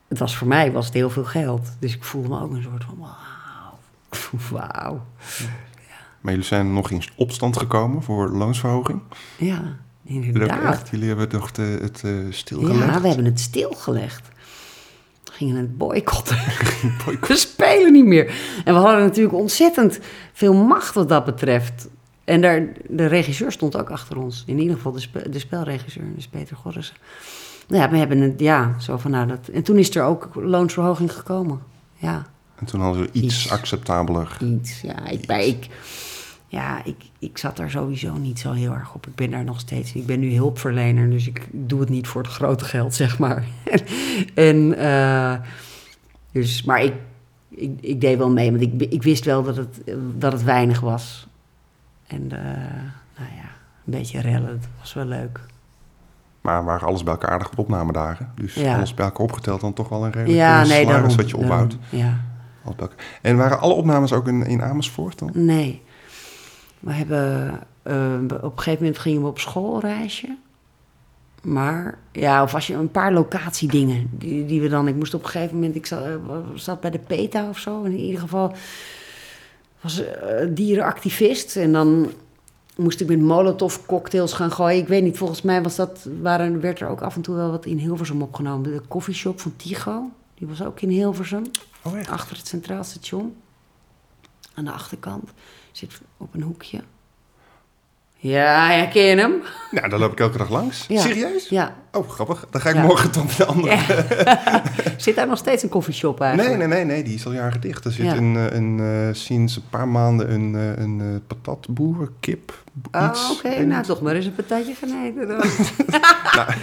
het 0.07 0.19
was 0.19 0.37
voor 0.37 0.47
mij 0.47 0.71
was 0.71 0.85
het 0.85 0.93
heel 0.93 1.09
veel 1.09 1.23
geld. 1.23 1.69
Dus 1.79 1.95
ik 1.95 2.03
voelde 2.03 2.27
me 2.29 2.41
ook 2.41 2.51
een 2.51 2.63
soort 2.63 2.83
van 2.83 2.97
wauw. 2.97 3.17
Wauw. 4.59 5.05
Maar 6.21 6.31
jullie 6.33 6.47
zijn 6.47 6.73
nog 6.73 6.91
in 6.91 7.03
opstand 7.15 7.57
gekomen 7.57 8.03
voor 8.03 8.29
loonsverhoging. 8.29 9.01
Ja, 9.37 9.77
inderdaad. 10.03 10.73
echt, 10.73 10.89
jullie 10.89 11.07
hebben 11.07 11.29
toch 11.29 11.51
de, 11.51 11.77
het 11.81 12.03
eh 12.03 12.11
stilgelegd? 12.29 12.93
Ja, 12.93 13.01
we 13.01 13.07
hebben 13.07 13.25
het 13.25 13.39
stilgelegd. 13.39 14.27
We 15.23 15.31
gingen 15.31 15.55
het 15.55 15.77
boycotten. 15.77 16.37
we 17.27 17.35
spelen 17.35 17.91
niet 17.91 18.05
meer. 18.05 18.25
En 18.65 18.73
we 18.73 18.79
hadden 18.79 19.01
natuurlijk 19.03 19.35
ontzettend 19.35 19.99
veel 20.33 20.53
macht 20.53 20.93
wat 20.93 21.09
dat 21.09 21.25
betreft. 21.25 21.87
En 22.29 22.41
daar, 22.41 22.67
de 22.89 23.05
regisseur 23.05 23.51
stond 23.51 23.77
ook 23.77 23.89
achter 23.89 24.17
ons. 24.17 24.43
In 24.47 24.59
ieder 24.59 24.75
geval 24.75 24.91
de, 24.91 24.99
spe- 24.99 25.29
de 25.29 25.39
spelregisseur, 25.39 26.03
dus 26.15 26.27
Peter 26.27 26.55
Gorrissen. 26.55 26.95
Nou 27.67 27.81
ja, 27.83 27.89
we 27.89 27.97
hebben 27.97 28.19
het, 28.19 28.39
ja, 28.39 28.75
zo 28.79 28.97
van 28.97 29.11
nou 29.11 29.27
dat... 29.27 29.47
En 29.47 29.63
toen 29.63 29.77
is 29.77 29.95
er 29.95 30.03
ook 30.03 30.29
loonsverhoging 30.35 31.13
gekomen. 31.13 31.59
Ja, 31.97 32.25
En 32.59 32.65
toen 32.65 32.81
hadden 32.81 33.01
we 33.01 33.09
iets, 33.11 33.43
Iets. 33.43 33.51
acceptabeler. 33.51 34.37
iets. 34.41 34.81
Ja, 34.81 35.07
ik, 35.07 35.67
ja 36.47 36.85
ik, 36.85 36.95
ik 37.19 37.37
zat 37.37 37.57
daar 37.57 37.69
sowieso 37.69 38.13
niet 38.17 38.39
zo 38.39 38.51
heel 38.51 38.73
erg 38.73 38.93
op. 38.93 39.07
Ik 39.07 39.15
ben 39.15 39.31
daar 39.31 39.43
nog 39.43 39.59
steeds. 39.59 39.93
Ik 39.93 40.05
ben 40.05 40.19
nu 40.19 40.35
hulpverlener, 40.35 41.09
dus 41.09 41.27
ik 41.27 41.47
doe 41.51 41.79
het 41.79 41.89
niet 41.89 42.07
voor 42.07 42.21
het 42.21 42.31
grote 42.31 42.65
geld, 42.65 42.93
zeg 42.95 43.19
maar. 43.19 43.45
en, 44.33 44.77
eh, 44.77 45.33
dus, 46.31 46.63
maar 46.63 46.83
ik, 46.83 46.93
ik, 47.49 47.71
ik 47.81 48.01
deed 48.01 48.17
wel 48.17 48.29
mee, 48.31 48.51
want 48.51 48.63
ik, 48.63 48.91
ik 48.91 49.03
wist 49.03 49.25
wel 49.25 49.43
dat 49.43 49.55
het, 49.55 49.81
dat 50.17 50.31
het 50.31 50.43
weinig 50.43 50.79
was. 50.79 51.27
En 52.09 52.31
eh, 52.31 52.39
nou 53.17 53.29
ja, 53.35 53.49
een 53.85 53.91
beetje 53.97 54.21
rellen, 54.21 54.59
dat 54.59 54.69
was 54.79 54.93
wel 54.93 55.05
leuk. 55.05 55.39
Maar 56.41 56.63
waren 56.65 56.87
alles 56.87 57.03
bij 57.03 57.13
elkaar 57.13 57.29
aardig 57.29 57.51
op 57.51 57.57
opnamedagen. 57.59 58.31
Dus 58.35 58.53
Ja. 58.53 58.75
alles 58.75 58.93
bij 58.93 59.05
elkaar 59.05 59.21
opgeteld 59.25 59.61
dan 59.61 59.73
toch 59.73 59.89
wel 59.89 60.05
een 60.05 60.11
redelijk 60.11 60.37
Ja, 60.39 60.63
nee, 60.63 60.85
daarom. 60.85 61.15
wat 61.15 61.29
je 61.29 61.37
opbouwt. 61.37 61.77
daarom, 61.91 62.17
ja. 62.79 62.89
En 63.21 63.37
waren 63.37 63.59
alle 63.59 63.73
opnames 63.73 64.13
ook 64.13 64.27
in, 64.27 64.45
in 64.45 64.63
Amersfoort 64.63 65.19
dan? 65.19 65.29
Nee. 65.33 65.81
We 66.79 66.91
hebben... 66.93 67.49
eh, 67.83 68.13
op 68.41 68.51
een 68.51 68.57
gegeven 68.63 68.83
moment 68.83 68.99
gingen 68.99 69.21
we 69.21 69.27
op 69.27 69.39
schoolreisje. 69.39 70.37
Maar... 71.41 71.97
Ja, 72.11 72.43
of 72.43 72.53
als 72.53 72.67
je 72.67 72.73
een 72.73 72.91
paar 72.91 73.13
locatiedingen 73.13 74.09
die, 74.11 74.45
die 74.45 74.61
we 74.61 74.67
dan... 74.69 74.87
Ik 74.87 74.95
moest 74.95 75.13
op 75.13 75.23
een 75.23 75.29
gegeven 75.29 75.55
moment... 75.55 75.75
Ik 75.75 75.85
zat, 75.85 76.03
eh, 76.05 76.13
zat 76.53 76.81
bij 76.81 76.91
de 76.91 76.99
PETA 76.99 77.49
of 77.49 77.57
zo. 77.57 77.83
In 77.83 77.97
ieder 77.97 78.19
geval 78.21 78.53
was 79.81 80.05
eh, 80.05 80.47
dierenactivist. 80.49 81.55
En 81.55 81.71
dan 81.71 82.11
moest 82.75 83.01
ik 83.01 83.07
met 83.07 83.19
molotov 83.19 83.77
cocktails 83.85 84.33
gaan 84.33 84.51
gooien. 84.51 84.81
Ik 84.81 84.87
weet 84.87 85.03
niet, 85.03 85.17
volgens 85.17 85.41
mij 85.41 85.61
was 85.63 85.75
dat, 85.75 86.07
waren, 86.21 86.61
werd 86.61 86.79
er 86.79 86.87
ook 86.87 87.01
af 87.01 87.15
en 87.15 87.21
toe 87.21 87.35
wel 87.35 87.51
wat 87.51 87.65
in 87.65 87.77
Hilversum 87.77 88.21
opgenomen. 88.21 88.71
De 88.71 88.81
koffieshop 88.87 89.39
van 89.39 89.55
Tigo, 89.55 90.09
die 90.35 90.47
was 90.47 90.63
ook 90.63 90.81
in 90.81 90.89
Hilversum. 90.89 91.43
Oh? 91.83 92.09
Achter 92.09 92.37
het 92.37 92.47
Centraal 92.47 92.83
Station. 92.83 93.35
Aan 94.53 94.65
de 94.65 94.71
achterkant. 94.71 95.29
Zit 95.71 96.01
op 96.17 96.33
een 96.33 96.41
hoekje. 96.41 96.81
Ja, 98.21 98.67
herken 98.69 99.01
je 99.03 99.15
hem? 99.15 99.33
Nou, 99.71 99.89
daar 99.89 99.99
loop 99.99 100.11
ik 100.11 100.19
elke 100.19 100.37
dag 100.37 100.49
langs. 100.49 100.85
Ja. 100.87 101.01
Serieus? 101.01 101.49
Ja. 101.49 101.75
Oh, 101.91 102.09
grappig. 102.09 102.47
Dan 102.49 102.61
ga 102.61 102.69
ik 102.69 102.75
Ja. 102.75 102.81
morgen 102.81 103.11
tot 103.11 103.37
de 103.37 103.45
andere. 103.45 103.77
Zit 104.97 105.15
daar 105.15 105.27
nog 105.27 105.37
steeds 105.37 105.63
een 105.63 105.69
koffieshop 105.69 106.19
Nee, 106.19 106.27
eigenlijk? 106.29 106.57
nee, 106.57 106.67
nee, 106.67 106.85
nee, 106.85 107.03
die 107.03 107.13
is 107.15 107.25
al 107.25 107.31
jaren 107.33 107.61
dicht. 107.61 107.85
Er 107.85 107.91
zit 107.91 108.11
een, 108.11 108.35
eh, 108.35 108.55
een, 108.57 108.79
eh, 108.79 109.13
sinds 109.15 109.55
een 109.55 109.63
paar 109.69 109.87
maanden 109.87 110.31
een, 110.31 110.55
eh, 110.55 110.83
een 110.83 111.21
patatboer, 111.27 112.11
kip, 112.19 112.63
Oh, 112.91 113.09
iets. 113.11 113.31
oké. 113.31 113.59
Nou, 113.65 113.83
toch 113.83 114.01
maar 114.01 114.15
eens 114.15 114.25
een 114.25 114.35
patatje 114.35 114.73
gaan 114.73 115.03
eten 115.05 115.27
dan. 115.27 115.37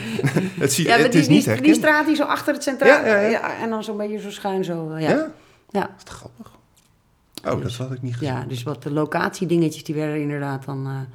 het 0.63 0.73
ziet, 0.73 0.87
Ja, 0.87 0.97
het 0.97 1.13
die, 1.13 1.21
is 1.21 1.27
die, 1.27 1.35
niet 1.37 1.45
die, 1.45 1.53
herkend. 1.53 1.77
straat 1.77 2.07
die 2.07 2.17
zo 2.17 2.23
achter 2.25 2.55
het 2.55 2.63
Centraal... 2.63 3.05
En 3.63 3.71
dan 3.71 3.85
zo'n 3.85 3.97
beetje 3.97 4.19
zo 4.21 4.31
schuin 4.31 4.65
zo. 4.65 4.91
Ja. 4.91 4.99
Ja? 4.99 5.09
Ja. 5.09 5.27
Ja. 5.71 5.83
Is 5.97 6.03
het 6.03 6.09
grappig? 6.09 6.51
Oh, 7.45 7.63
dat 7.63 7.73
had 7.73 7.93
ik 7.93 8.03
niet 8.03 8.17
gezien. 8.17 8.35
Ja, 8.35 8.45
dus 8.49 8.63
wat 8.63 8.83
de 8.83 8.91
locatiedingetjes, 8.93 9.85
die 9.85 9.95
werden 9.95 10.21
inderdaad 10.21 10.65
dan... 10.65 11.07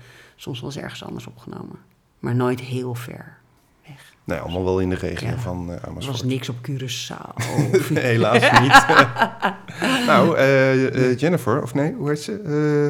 soms 0.42 0.60
wel 0.62 0.70
eens 0.70 0.80
ergens 0.80 1.04
anders 1.04 1.28
opgenomen. 1.28 1.76
Maar 2.20 2.36
nooit 2.36 2.60
heel 2.60 2.96
ver 2.96 3.38
weg. 3.88 4.14
Nee, 4.24 4.38
allemaal 4.40 4.64
wel 4.64 4.80
in 4.80 4.90
de 4.90 4.96
regio 4.96 5.28
Ja. 5.30 5.38
van 5.38 5.70
uh, 5.70 5.76
Er 5.76 5.88
Amersfoort. 5.88 6.06
was 6.22 6.24
niks 6.24 6.50
op 6.50 6.56
Curaçao. 6.70 7.34
Nee, 7.90 8.04
helaas 8.04 8.60
niet. 8.62 8.86
nou, 10.08 10.38
eh, 10.38 11.10
eh, 11.12 11.18
Jennifer, 11.18 11.62
of 11.62 11.74
nee, 11.74 11.94
hoe 11.94 12.10
heet 12.10 12.20
ze? 12.22 12.40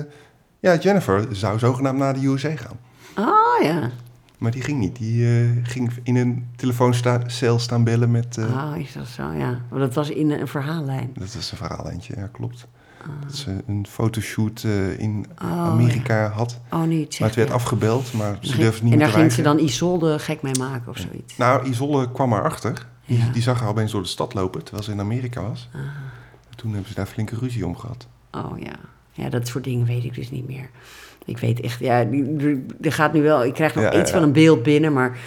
Eh, 0.05 0.13
ja, 0.59 0.75
Jennifer 0.77 1.27
zou 1.35 1.59
zogenaamd 1.59 1.97
naar 1.97 2.13
de 2.13 2.25
USA 2.27 2.55
gaan. 2.55 2.79
Ah 3.13 3.63
ja. 3.63 3.89
Maar 4.37 4.51
die 4.51 4.61
ging 4.61 4.79
niet. 4.79 4.95
Die 4.95 5.25
eh, 5.27 5.49
ging 5.63 5.91
in 6.03 6.15
een 6.15 6.47
telefooncel 6.55 7.59
staan 7.59 7.83
bellen 7.83 8.11
met... 8.11 8.37
eh, 8.37 8.57
Ah, 8.71 8.77
is 8.77 8.93
dat 8.93 9.07
zo? 9.07 9.31
Ja. 9.31 9.61
Maar 9.69 9.79
dat 9.79 9.93
was 9.93 10.09
in 10.09 10.31
een 10.31 10.47
verhaallijn. 10.47 11.09
Dat 11.13 11.33
is 11.37 11.51
een 11.51 11.57
verhaal 11.57 11.89
eentje, 11.89 12.13
ja, 12.17 12.27
klopt. 12.31 12.67
Dat 13.23 13.35
ze 13.35 13.63
een 13.67 13.85
fotoshoot 13.89 14.63
eh, 14.63 14.99
in 14.99 15.25
Oh, 15.41 15.51
Amerika 15.51 16.29
had. 16.29 16.59
Oh. 16.69 16.79
Maar 16.79 16.87
het 16.89 17.35
werd 17.35 17.47
ja. 17.47 17.53
afgebeld, 17.53 18.13
maar 18.13 18.37
ze 18.41 18.51
En 18.51 18.59
durfde 18.59 18.83
niet 18.83 18.91
En 18.93 18.97
meer 18.97 19.07
daar 19.07 19.17
ging 19.17 19.31
ze 19.31 19.41
dan 19.41 19.59
Isolde 19.59 20.19
gek 20.19 20.41
mee 20.41 20.57
maken 20.59 20.89
of 20.89 20.97
zoiets. 20.97 21.37
Nou, 21.37 21.69
Isolle 21.69 22.11
kwam 22.11 22.33
erachter. 22.33 22.87
Die, 23.05 23.31
die 23.31 23.41
zag 23.41 23.59
haar 23.59 23.69
opeens 23.69 23.91
door 23.91 24.01
de 24.01 24.07
stad 24.07 24.33
lopen, 24.33 24.63
terwijl 24.63 24.83
ze 24.83 24.91
in 24.91 24.99
Amerika 24.99 25.41
was. 25.41 25.69
Ah. 25.73 25.79
Toen 26.55 26.71
hebben 26.71 26.89
ze 26.89 26.95
daar 26.95 27.05
flinke 27.05 27.35
ruzie 27.35 27.65
om 27.65 27.77
gehad. 27.77 28.07
Oh 28.31 28.59
ja. 28.59 28.75
Ja, 29.11 29.29
dat 29.29 29.47
soort 29.47 29.63
dingen 29.63 29.85
weet 29.85 30.03
ik 30.03 30.15
dus 30.15 30.31
niet 30.31 30.47
meer. 30.47 30.69
Ik 31.25 31.37
weet 31.37 31.59
echt, 31.59 31.79
ja, 31.79 32.05
er 32.81 32.91
gaat 32.91 33.13
nu 33.13 33.21
wel, 33.21 33.45
ik 33.45 33.53
krijg 33.53 33.75
nog 33.75 33.93
iets 33.93 34.11
van 34.11 34.23
een 34.23 34.31
beeld 34.31 34.63
binnen, 34.63 34.93
maar 34.93 35.17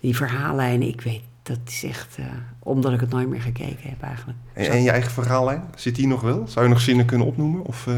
die 0.00 0.16
verhaallijnen, 0.16 0.88
ik 0.88 1.00
weet, 1.00 1.22
dat 1.46 1.58
is 1.66 1.84
echt, 1.84 2.16
eh, 2.18 2.24
omdat 2.58 2.92
ik 2.92 3.00
het 3.00 3.10
nooit 3.10 3.28
meer 3.28 3.40
gekeken 3.40 3.88
heb 3.88 4.02
eigenlijk. 4.02 4.38
En, 4.52 4.82
je 4.82 4.90
eigen 4.90 5.10
verhaallijn, 5.10 5.64
zit 5.74 5.94
die 5.94 6.06
nog 6.06 6.20
wel? 6.20 6.48
Zou 6.48 6.66
je 6.66 6.72
nog 6.72 6.80
zinnen 6.80 7.06
kunnen 7.06 7.26
opnoemen? 7.26 7.64
Of, 7.64 7.86
eh? 7.86 7.94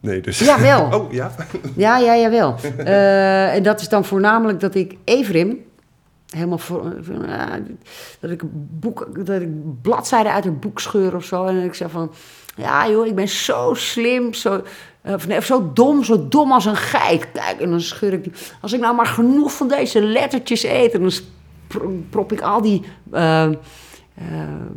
Nee, 0.00 0.20
dus... 0.20 0.38
Jawel. 0.38 0.92
oh, 1.00 1.12
ja? 1.12 1.34
Ja, 1.76 1.98
ja, 1.98 2.16
jawel. 2.16 2.56
Eh 2.84 3.54
en 3.54 3.62
dat 3.62 3.80
is 3.80 3.88
dan 3.88 4.04
voornamelijk 4.04 4.60
dat 4.60 4.74
ik 4.74 4.96
Evrim, 5.04 5.58
helemaal 6.28 6.58
voor, 6.58 6.94
dat 8.20 8.30
ik 8.30 8.42
boek, 8.80 9.26
dat 9.26 9.40
ik 9.40 9.82
bladzijden 9.82 10.32
uit 10.32 10.44
een 10.44 10.58
boek 10.58 10.80
scheur 10.80 11.14
of 11.14 11.24
zo. 11.24 11.46
En 11.46 11.64
ik 11.64 11.74
zeg 11.74 11.90
van, 11.90 12.12
ja 12.56 12.88
joh, 12.88 13.06
ik 13.06 13.14
ben 13.14 13.28
zo 13.28 13.74
slim, 13.74 14.34
zo, 14.34 14.62
of 15.04 15.26
nee, 15.26 15.38
of 15.38 15.44
zo 15.44 15.70
dom, 15.74 16.04
zo 16.04 16.28
dom 16.28 16.52
als 16.52 16.64
een 16.64 16.76
geit. 16.76 17.32
Kijk, 17.32 17.60
en 17.60 17.70
dan 17.70 17.80
scheur 17.80 18.12
ik 18.12 18.24
die. 18.24 18.32
Als 18.60 18.72
ik 18.72 18.80
nou 18.80 18.94
maar 18.94 19.06
genoeg 19.06 19.52
van 19.56 19.68
deze 19.68 20.00
lettertjes 20.02 20.62
eet, 20.62 20.92
en 20.92 21.00
dan 21.00 21.12
pro- 21.66 21.92
prop 22.10 22.32
ik 22.32 22.40
al 22.40 22.62
die 22.62 22.82
eh, 23.12 23.44
eh, 23.44 23.52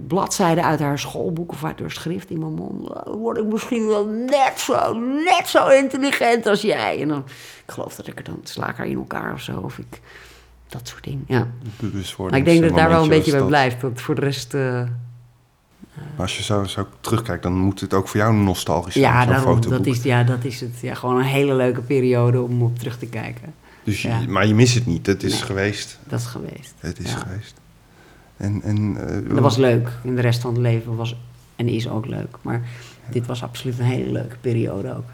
bladzijden 0.07 0.63
uit 0.63 0.79
haar 0.79 0.99
schoolboek 0.99 1.51
of 1.51 1.63
uit 1.63 1.79
haar 1.79 1.91
schrift 1.91 2.29
in 2.29 2.39
mijn 2.39 2.53
mond. 2.53 2.87
Dan 3.05 3.15
word 3.17 3.37
ik 3.37 3.45
misschien 3.45 3.87
wel 3.87 4.05
net 4.05 4.53
zo, 4.55 4.93
net 4.99 5.43
zo 5.47 5.67
intelligent 5.67 6.45
als 6.45 6.61
jij. 6.61 7.01
En 7.01 7.07
dan, 7.07 7.23
ik 7.65 7.71
geloof 7.73 7.95
dat 7.95 8.07
ik 8.07 8.17
er 8.17 8.23
dan 8.23 8.39
sla 8.43 8.69
ik 8.69 8.75
haar 8.75 8.87
in 8.87 8.97
elkaar 8.97 9.33
of 9.33 9.41
zo. 9.41 9.59
Of 9.63 9.77
ik, 9.77 10.01
dat 10.67 10.87
soort 10.87 11.03
dingen, 11.03 11.23
ja. 11.27 11.47
Maar 12.29 12.39
ik 12.39 12.45
denk 12.45 12.61
dat 12.61 12.75
daar 12.77 12.89
wel 12.89 13.03
een 13.03 13.09
beetje 13.09 13.31
bij 13.31 13.39
blijf. 13.47 13.77
Dat 13.77 14.01
voor 14.01 14.15
de 14.15 14.21
rest... 14.21 14.53
eh, 14.53 14.81
Maar 15.97 16.25
als 16.25 16.38
je 16.38 16.43
zo, 16.43 16.63
zo 16.63 16.88
terugkijkt, 17.01 17.43
dan 17.43 17.53
moet 17.53 17.79
het 17.81 17.93
ook 17.93 18.07
voor 18.07 18.19
jou 18.19 18.33
nostalgisch 18.36 18.93
zijn, 18.93 19.05
ja, 19.05 19.25
daarom, 19.25 19.62
dat 19.62 19.86
is, 19.86 20.03
ja, 20.03 20.23
dat 20.23 20.43
is 20.43 20.62
het. 20.62 20.79
Ja, 20.81 20.93
gewoon 20.93 21.17
een 21.17 21.23
hele 21.23 21.53
leuke 21.55 21.81
periode 21.81 22.41
om 22.41 22.62
op 22.62 22.79
terug 22.79 22.97
te 22.97 23.05
kijken. 23.05 23.53
Dus 23.83 24.01
je- 24.01 24.07
ja. 24.07 24.19
Maar 24.27 24.47
je 24.47 24.53
mist 24.55 24.75
het 24.75 24.86
niet, 24.86 25.05
het 25.05 25.23
is 25.23 25.31
Nee. 25.33 25.41
geweest. 25.41 25.99
Dat 26.03 26.19
is 26.19 26.25
geweest. 26.25 26.73
Het 26.79 26.99
is 26.99 27.12
Ja. 27.12 27.17
geweest. 27.17 27.53
En, 28.38 28.62
en, 28.63 28.97
eh, 29.07 29.29
Dat 29.29 29.39
was 29.39 29.57
leuk. 29.57 29.89
En 30.03 30.15
de 30.15 30.21
rest 30.21 30.41
van 30.41 30.51
het 30.53 30.62
leven 30.62 30.95
was 30.95 31.15
en 31.55 31.67
is 31.67 31.89
ook 31.89 32.05
leuk. 32.05 32.36
Maar 32.41 32.62
dit 33.10 33.25
was 33.25 33.43
absoluut 33.43 33.79
een 33.79 33.86
hele 33.86 34.12
leuke 34.12 34.36
periode 34.41 34.95
ook. 34.95 35.05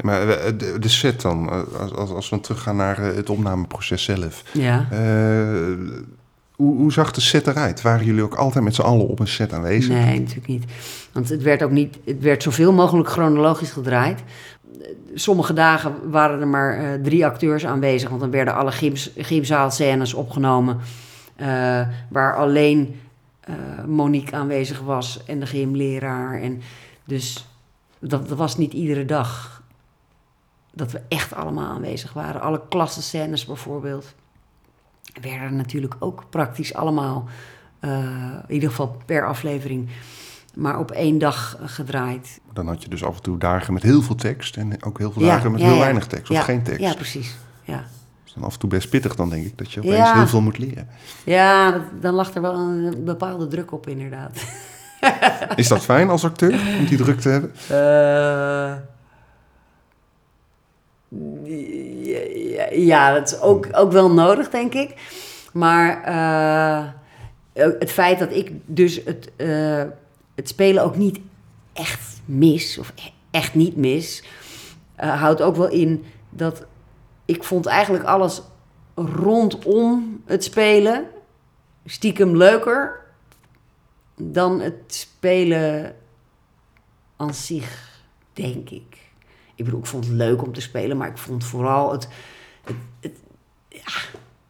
Maar 0.00 0.28
eh, 0.28 0.52
de, 0.58 0.76
de 0.80 0.88
set 0.88 1.20
dan, 1.20 1.50
eh, 1.50 1.80
als, 1.80 1.92
als, 1.92 2.10
als 2.10 2.24
we 2.24 2.30
dan 2.30 2.40
teruggaan 2.44 2.76
naar 2.76 2.96
het 2.98 3.30
opnameproces 3.30 4.04
zelf. 4.04 4.42
Ja. 4.52 4.86
Hoe, 6.56 6.92
zag 6.92 7.12
de 7.12 7.20
set 7.20 7.46
eruit? 7.46 7.82
Waren 7.82 8.06
jullie 8.06 8.22
ook 8.22 8.34
altijd 8.34 8.64
met 8.64 8.74
z'n 8.74 8.82
allen 8.82 9.08
op 9.08 9.20
een 9.20 9.28
set 9.28 9.52
aanwezig? 9.52 9.92
Nee, 9.92 10.18
natuurlijk 10.20 10.46
niet. 10.46 10.64
Want 11.12 11.28
het 11.28 11.42
werd 11.42 11.62
ook 11.62 11.70
niet, 11.70 11.98
het 12.04 12.20
werd 12.20 12.42
zoveel 12.42 12.72
mogelijk 12.72 13.08
chronologisch 13.08 13.70
gedraaid. 13.70 14.22
Sommige 15.14 15.52
dagen 15.52 16.10
waren 16.10 16.40
er 16.40 16.48
maar 16.48 16.78
eh, 16.78 17.02
drie 17.02 17.26
acteurs 17.26 17.66
aanwezig, 17.66 18.08
want 18.08 18.20
dan 18.20 18.30
werden 18.30 18.54
alle 18.54 18.72
gymzaalscènes 19.16 20.14
opgenomen. 20.14 20.78
eh, 21.36 21.88
waar 22.08 22.36
alleen 22.36 23.00
eh, 23.40 23.54
Monique 23.86 24.36
aanwezig 24.36 24.80
was 24.80 25.24
en 25.26 25.40
de 25.40 25.46
gymleraar. 25.46 26.40
En 26.40 26.60
dus 27.04 27.48
dat, 27.98 28.28
dat 28.28 28.38
was 28.38 28.56
niet 28.56 28.72
iedere 28.72 29.04
dag 29.04 29.62
dat 30.72 30.92
we 30.92 31.00
echt 31.08 31.34
allemaal 31.34 31.74
aanwezig 31.74 32.12
waren. 32.12 32.40
Alle 32.40 32.60
klassenscènes 32.68 33.44
bijvoorbeeld 33.44 34.14
werden 35.20 35.56
natuurlijk 35.56 35.94
ook 35.98 36.24
praktisch 36.30 36.74
allemaal, 36.74 37.28
eh, 37.80 37.90
in 38.48 38.54
ieder 38.54 38.68
geval 38.68 38.96
per 39.06 39.26
aflevering, 39.26 39.88
maar 40.54 40.78
op 40.78 40.90
één 40.90 41.18
dag 41.18 41.56
gedraaid. 41.64 42.40
Dan 42.52 42.66
had 42.66 42.82
je 42.82 42.88
dus 42.88 43.04
af 43.04 43.16
en 43.16 43.22
toe 43.22 43.38
dagen 43.38 43.72
met 43.72 43.82
heel 43.82 44.02
veel 44.02 44.14
tekst 44.14 44.56
en 44.56 44.84
ook 44.84 44.98
heel 44.98 45.12
veel 45.12 45.22
Ja, 45.22 45.28
dagen 45.28 45.50
met 45.50 45.60
ja, 45.60 45.66
heel 45.66 45.74
ja. 45.74 45.80
weinig 45.80 46.06
tekst 46.06 46.30
of 46.30 46.36
Ja, 46.36 46.42
geen 46.42 46.62
tekst. 46.62 46.80
Ja, 46.80 46.94
precies. 46.94 47.36
Ja, 47.62 47.76
Dat 47.76 47.86
is 48.26 48.32
dan 48.32 48.42
af 48.44 48.52
en 48.52 48.58
toe 48.58 48.68
best 48.68 48.90
pittig 48.90 49.14
dan, 49.14 49.28
denk 49.30 49.46
ik, 49.46 49.58
dat 49.58 49.72
je 49.72 49.80
opeens 49.80 49.96
Ja. 49.96 50.14
heel 50.14 50.26
veel 50.26 50.40
moet 50.40 50.58
leren. 50.58 50.88
ja 51.24 51.80
dan 52.00 52.14
lag 52.14 52.34
er 52.34 52.42
wel 52.42 52.54
een 52.54 53.04
bepaalde 53.04 53.46
druk 53.46 53.72
op 53.72 53.86
inderdaad. 53.88 54.44
Is 55.56 55.68
dat 55.68 55.82
fijn 55.84 56.10
als 56.10 56.24
acteur, 56.24 56.52
om 56.78 56.86
die 56.86 56.98
druk 56.98 57.20
te 57.20 57.28
hebben? 57.28 57.52
Eh, 57.68 58.76
ja, 62.70 63.14
dat 63.14 63.32
is 63.32 63.40
ook, 63.40 63.68
ook 63.72 63.92
wel 63.92 64.12
nodig, 64.12 64.50
denk 64.50 64.74
ik. 64.74 64.94
Maar 65.52 66.02
eh, 66.02 66.90
het 67.52 67.90
feit 67.90 68.18
dat 68.18 68.32
ik 68.32 68.52
dus 68.64 69.00
het, 69.04 69.30
eh, 69.36 69.84
het 70.34 70.48
spelen 70.48 70.82
ook 70.82 70.96
niet 70.96 71.20
echt 71.72 72.20
mis, 72.24 72.78
of 72.78 72.92
e- 72.94 73.10
echt 73.30 73.54
niet 73.54 73.76
mis, 73.76 74.24
eh, 74.96 75.20
houdt 75.20 75.42
ook 75.42 75.56
wel 75.56 75.68
in 75.68 76.04
dat 76.30 76.64
ik 77.24 77.44
vond 77.44 77.66
eigenlijk 77.66 78.04
alles 78.04 78.42
rondom 78.94 80.22
het 80.26 80.44
spelen 80.44 81.06
stiekem 81.84 82.36
leuker 82.36 83.00
dan 84.16 84.60
het 84.60 84.82
spelen 84.86 85.96
aan 87.16 87.34
zich, 87.34 88.00
denk 88.32 88.70
ik. 88.70 88.98
Ik 89.54 89.64
bedoel, 89.64 89.80
ik 89.80 89.86
vond 89.86 90.04
het 90.04 90.14
leuk 90.14 90.42
om 90.42 90.52
te 90.52 90.60
spelen, 90.60 90.96
maar 90.96 91.08
ik 91.08 91.18
vond 91.18 91.44
vooral 91.44 91.92
het, 91.92 92.08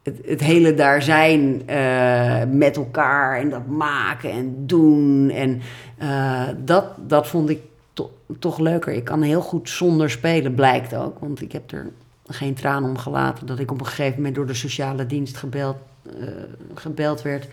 het, 0.03 0.19
het 0.25 0.41
hele 0.41 0.73
daar 0.73 1.01
zijn 1.01 1.67
eh, 1.67 2.43
met 2.51 2.75
elkaar 2.75 3.39
en 3.39 3.49
dat 3.49 3.67
maken 3.67 4.31
en 4.31 4.67
doen. 4.67 5.29
En 5.29 5.61
eh, 5.97 6.47
dat, 6.57 6.85
dat 7.07 7.27
vond 7.27 7.49
ik 7.49 7.59
to- 7.93 8.17
toch 8.39 8.59
leuker. 8.59 8.93
Ik 8.93 9.03
kan 9.03 9.21
heel 9.21 9.41
goed 9.41 9.69
zonder 9.69 10.09
spelen, 10.09 10.53
blijkt 10.53 10.95
ook. 10.95 11.19
Want 11.19 11.41
ik 11.41 11.51
heb 11.51 11.71
er 11.71 11.91
geen 12.27 12.53
traan 12.53 12.83
om 12.83 12.97
gelaten 12.97 13.45
dat 13.45 13.59
ik 13.59 13.71
op 13.71 13.79
een 13.79 13.85
gegeven 13.85 14.15
moment 14.15 14.35
door 14.35 14.47
de 14.47 14.53
sociale 14.53 15.05
dienst 15.05 15.37
gebeld, 15.37 15.77
eh, 16.19 16.27
gebeld 16.73 17.21
werd 17.21 17.47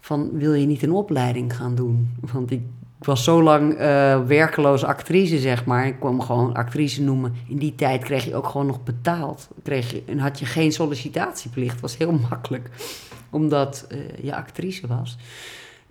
van 0.00 0.30
wil 0.32 0.52
je 0.52 0.66
niet 0.66 0.82
een 0.82 0.92
opleiding 0.92 1.56
gaan 1.56 1.74
doen? 1.74 2.16
Want 2.32 2.50
ik 2.50 2.62
was 3.04 3.24
zo 3.24 3.42
lang 3.42 3.74
eh, 3.74 4.26
werkeloos 4.26 4.84
actrice, 4.84 5.38
zeg 5.38 5.64
maar. 5.64 5.86
Ik 5.86 5.98
kwam 5.98 6.20
gewoon 6.20 6.54
actrice 6.54 7.02
noemen. 7.02 7.34
In 7.48 7.56
die 7.56 7.74
tijd 7.74 8.02
kreeg 8.02 8.24
je 8.24 8.34
ook 8.34 8.46
gewoon 8.46 8.66
nog 8.66 8.82
betaald. 8.82 9.48
Kreeg 9.62 9.90
je, 9.90 10.02
en 10.06 10.18
had 10.18 10.38
je 10.38 10.46
geen 10.46 10.72
sollicitatieplicht. 10.72 11.80
was 11.80 11.96
heel 11.96 12.12
makkelijk, 12.30 12.70
omdat 13.30 13.86
eh, 13.88 13.98
je 14.22 14.34
actrice 14.34 14.86
was. 14.86 15.16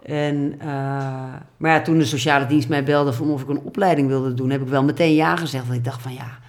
En, 0.03 0.55
eh, 0.59 0.67
maar 1.57 1.71
ja, 1.71 1.81
toen 1.81 1.97
de 1.97 2.05
sociale 2.05 2.45
dienst 2.45 2.69
mij 2.69 2.83
belde 2.83 3.23
of 3.23 3.41
ik 3.41 3.49
een 3.49 3.59
opleiding 3.59 4.07
wilde 4.07 4.33
doen, 4.33 4.49
heb 4.49 4.61
ik 4.61 4.67
wel 4.67 4.83
meteen 4.83 5.13
ja 5.13 5.35
gezegd. 5.35 5.65
Want 5.65 5.77
ik 5.77 5.85
dacht 5.85 6.01
van 6.01 6.13
ja, 6.13 6.39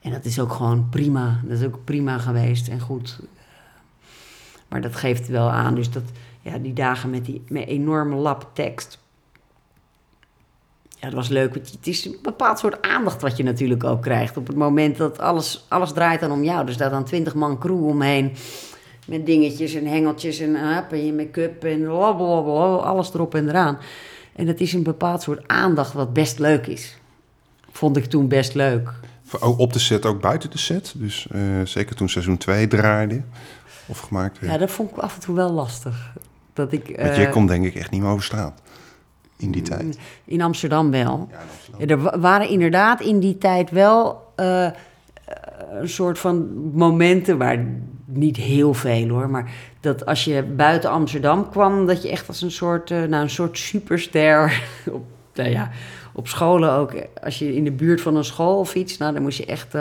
en 0.00 0.10
dat 0.10 0.24
is 0.24 0.40
ook 0.40 0.52
gewoon 0.52 0.88
prima. 0.88 1.40
Dat 1.44 1.58
is 1.58 1.66
ook 1.66 1.84
prima 1.84 2.18
geweest 2.18 2.68
en 2.68 2.80
goed. 2.80 3.18
Maar 4.68 4.80
dat 4.80 4.96
geeft 4.96 5.28
wel 5.28 5.50
aan. 5.50 5.74
Dus 5.74 5.90
dat, 5.90 6.02
ja, 6.40 6.58
die 6.58 6.72
dagen 6.72 7.10
met 7.10 7.24
die 7.24 7.42
met 7.48 7.66
enorme 7.66 8.14
lap 8.14 8.50
tekst. 8.52 9.03
Ja, 11.04 11.10
dat 11.10 11.18
was 11.18 11.28
leuk. 11.28 11.54
Het 11.54 11.86
is 11.86 12.04
een 12.04 12.16
bepaald 12.22 12.58
soort 12.58 12.82
aandacht 12.82 13.22
wat 13.22 13.36
je 13.36 13.42
natuurlijk 13.42 13.84
ook 13.84 14.02
krijgt. 14.02 14.36
Op 14.36 14.46
het 14.46 14.56
moment 14.56 14.96
dat 14.96 15.18
alles, 15.18 15.64
alles 15.68 15.92
draait 15.92 16.20
dan 16.20 16.32
om 16.32 16.44
jou. 16.44 16.66
Er 16.66 16.72
staat 16.72 16.90
dan 16.90 17.04
twintig 17.04 17.34
man 17.34 17.58
crew 17.58 17.86
omheen. 17.86 18.32
Met 19.06 19.26
dingetjes 19.26 19.74
en 19.74 19.86
hengeltjes 19.86 20.38
en, 20.38 20.74
hup, 20.74 20.92
en 20.92 21.06
je 21.06 21.12
make-up 21.12 21.64
en 21.64 21.82
blablabla, 21.82 22.76
alles 22.76 23.14
erop 23.14 23.34
en 23.34 23.48
eraan. 23.48 23.78
En 24.32 24.46
het 24.46 24.60
is 24.60 24.72
een 24.72 24.82
bepaald 24.82 25.22
soort 25.22 25.48
aandacht 25.48 25.92
wat 25.92 26.12
best 26.12 26.38
leuk 26.38 26.66
is. 26.66 26.98
Vond 27.70 27.96
ik 27.96 28.04
toen 28.04 28.28
best 28.28 28.54
leuk. 28.54 28.92
Ook 29.40 29.58
op 29.58 29.72
de 29.72 29.78
set, 29.78 30.06
ook 30.06 30.20
buiten 30.20 30.50
de 30.50 30.58
set. 30.58 30.94
Dus 30.96 31.26
eh, 31.30 31.40
zeker 31.64 31.96
toen 31.96 32.08
seizoen 32.08 32.36
2 32.36 32.66
draaide 32.66 33.22
of 33.86 33.98
gemaakt 33.98 34.38
werd. 34.38 34.52
Ja, 34.52 34.58
dat 34.58 34.70
vond 34.70 34.90
ik 34.90 34.96
af 34.96 35.14
en 35.14 35.20
toe 35.20 35.34
wel 35.34 35.52
lastig. 35.52 36.12
Dat 36.52 36.72
ik, 36.72 36.86
Want 36.86 37.16
jij 37.16 37.26
eh, 37.26 37.32
kon 37.32 37.46
denk 37.46 37.64
ik 37.64 37.74
echt 37.74 37.90
niet 37.90 38.00
meer 38.00 38.10
over 38.10 38.24
straat. 38.24 38.62
In 39.36 39.50
die 39.50 39.62
tijd. 39.62 39.98
In 40.24 40.42
Amsterdam 40.42 40.90
wel. 40.90 41.28
Ja, 41.30 41.36
in 41.38 41.46
Amsterdam. 41.50 41.80
Ja, 41.80 41.86
er 41.86 42.02
wa- 42.02 42.18
waren 42.18 42.48
inderdaad 42.48 43.00
in 43.00 43.18
die 43.20 43.38
tijd 43.38 43.70
wel 43.70 44.22
eh, 44.36 44.66
eh, 44.66 44.72
een 45.70 45.88
soort 45.88 46.18
van 46.18 46.48
momenten, 46.72 47.38
waar 47.38 47.64
niet 48.04 48.36
heel 48.36 48.74
veel 48.74 49.08
hoor, 49.08 49.30
maar 49.30 49.50
dat 49.80 50.06
als 50.06 50.24
je 50.24 50.42
buiten 50.42 50.90
Amsterdam 50.90 51.50
kwam, 51.50 51.86
dat 51.86 52.02
je 52.02 52.10
echt 52.10 52.28
als 52.28 52.42
een 52.42 52.50
soort, 52.50 52.90
nou, 52.90 53.14
een 53.14 53.30
soort 53.30 53.58
superster 53.58 54.62
op, 54.90 55.04
nou 55.34 55.50
ja, 55.50 55.70
op 56.12 56.28
scholen 56.28 56.72
ook. 56.72 56.92
Als 57.22 57.38
je 57.38 57.54
in 57.54 57.64
de 57.64 57.72
buurt 57.72 58.00
van 58.00 58.16
een 58.16 58.24
school 58.24 58.58
of 58.58 58.74
iets, 58.74 58.96
nou, 58.96 59.12
dan 59.12 59.22
moest 59.22 59.38
je 59.38 59.46
echt 59.46 59.74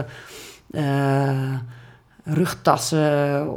rugtassen, 2.23 3.47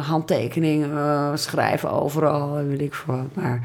handtekeningen 0.00 1.38
schrijven 1.38 1.90
overal, 1.90 2.54
weet 2.64 2.80
ik 2.80 2.94
veel. 2.94 3.28
Maar 3.32 3.62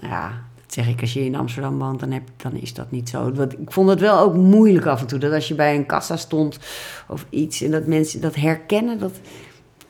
ja, 0.00 0.32
zeg 0.72 0.88
ik, 0.88 1.00
als 1.00 1.12
je 1.12 1.24
in 1.24 1.34
Amsterdam 1.34 1.78
woont, 1.78 2.00
dan, 2.00 2.20
dan 2.36 2.52
is 2.52 2.74
dat 2.74 2.90
niet 2.90 3.08
zo. 3.08 3.28
Ik 3.58 3.70
vond 3.72 3.88
het 3.88 4.00
wel 4.00 4.18
ook 4.18 4.34
moeilijk 4.34 4.86
af 4.86 5.00
en 5.00 5.06
toe. 5.06 5.18
Dat 5.18 5.32
als 5.32 5.48
je 5.48 5.54
bij 5.54 5.74
een 5.74 5.86
kassa 5.86 6.16
stond 6.16 6.58
of 7.08 7.26
iets 7.30 7.62
en 7.62 7.70
dat 7.70 7.86
mensen 7.86 8.20
dat 8.20 8.34
herkennen, 8.34 8.98
dat, 8.98 9.20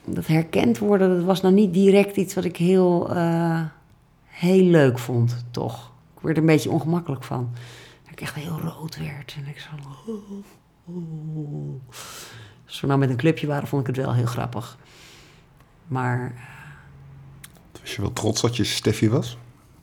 dat 0.04 0.26
herkend 0.26 0.78
worden, 0.78 1.16
dat 1.16 1.24
was 1.24 1.40
nou 1.40 1.54
niet 1.54 1.74
direct 1.74 2.16
iets 2.16 2.34
wat 2.34 2.44
ik 2.44 2.56
heel, 2.56 3.14
eh, 3.14 3.60
heel 4.24 4.64
leuk 4.64 4.98
vond, 4.98 5.44
toch. 5.50 5.92
Ik 6.16 6.22
werd 6.22 6.36
er 6.36 6.42
een 6.42 6.48
beetje 6.48 6.70
ongemakkelijk 6.70 7.24
van. 7.24 7.50
Dat 8.02 8.12
ik 8.12 8.20
echt 8.20 8.34
heel 8.34 8.60
rood 8.60 8.98
werd. 8.98 9.36
En 9.38 9.48
ik 9.48 9.58
zo... 9.58 9.68
Als 12.66 12.80
we 12.80 12.86
nou 12.86 12.98
met 12.98 13.10
een 13.10 13.16
clubje 13.16 13.46
waren, 13.46 13.68
vond 13.68 13.88
ik 13.88 13.94
het 13.94 14.04
wel 14.04 14.14
heel 14.14 14.26
grappig. 14.26 14.78
Maar 15.86 16.34
Was 17.80 17.94
je 17.94 18.00
wel 18.00 18.12
trots 18.12 18.40
dat 18.40 18.56
je 18.56 18.64
Steffi 18.64 19.08
was? 19.08 19.36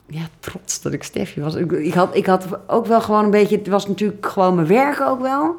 Ja, 0.09 0.21
trots 0.39 0.81
dat 0.81 0.93
ik 0.93 1.03
Stefje 1.03 1.41
was. 1.41 1.55
Ik, 1.55 1.93
had, 1.93 2.15
ik 2.15 2.25
had 2.25 2.47
ook 2.67 2.85
wel 2.85 3.01
gewoon 3.01 3.23
een 3.23 3.31
beetje... 3.31 3.57
Het 3.57 3.67
was 3.67 3.87
natuurlijk 3.87 4.25
gewoon 4.25 4.55
mijn 4.55 4.67
werk 4.67 5.01
ook 5.01 5.21
wel. 5.21 5.55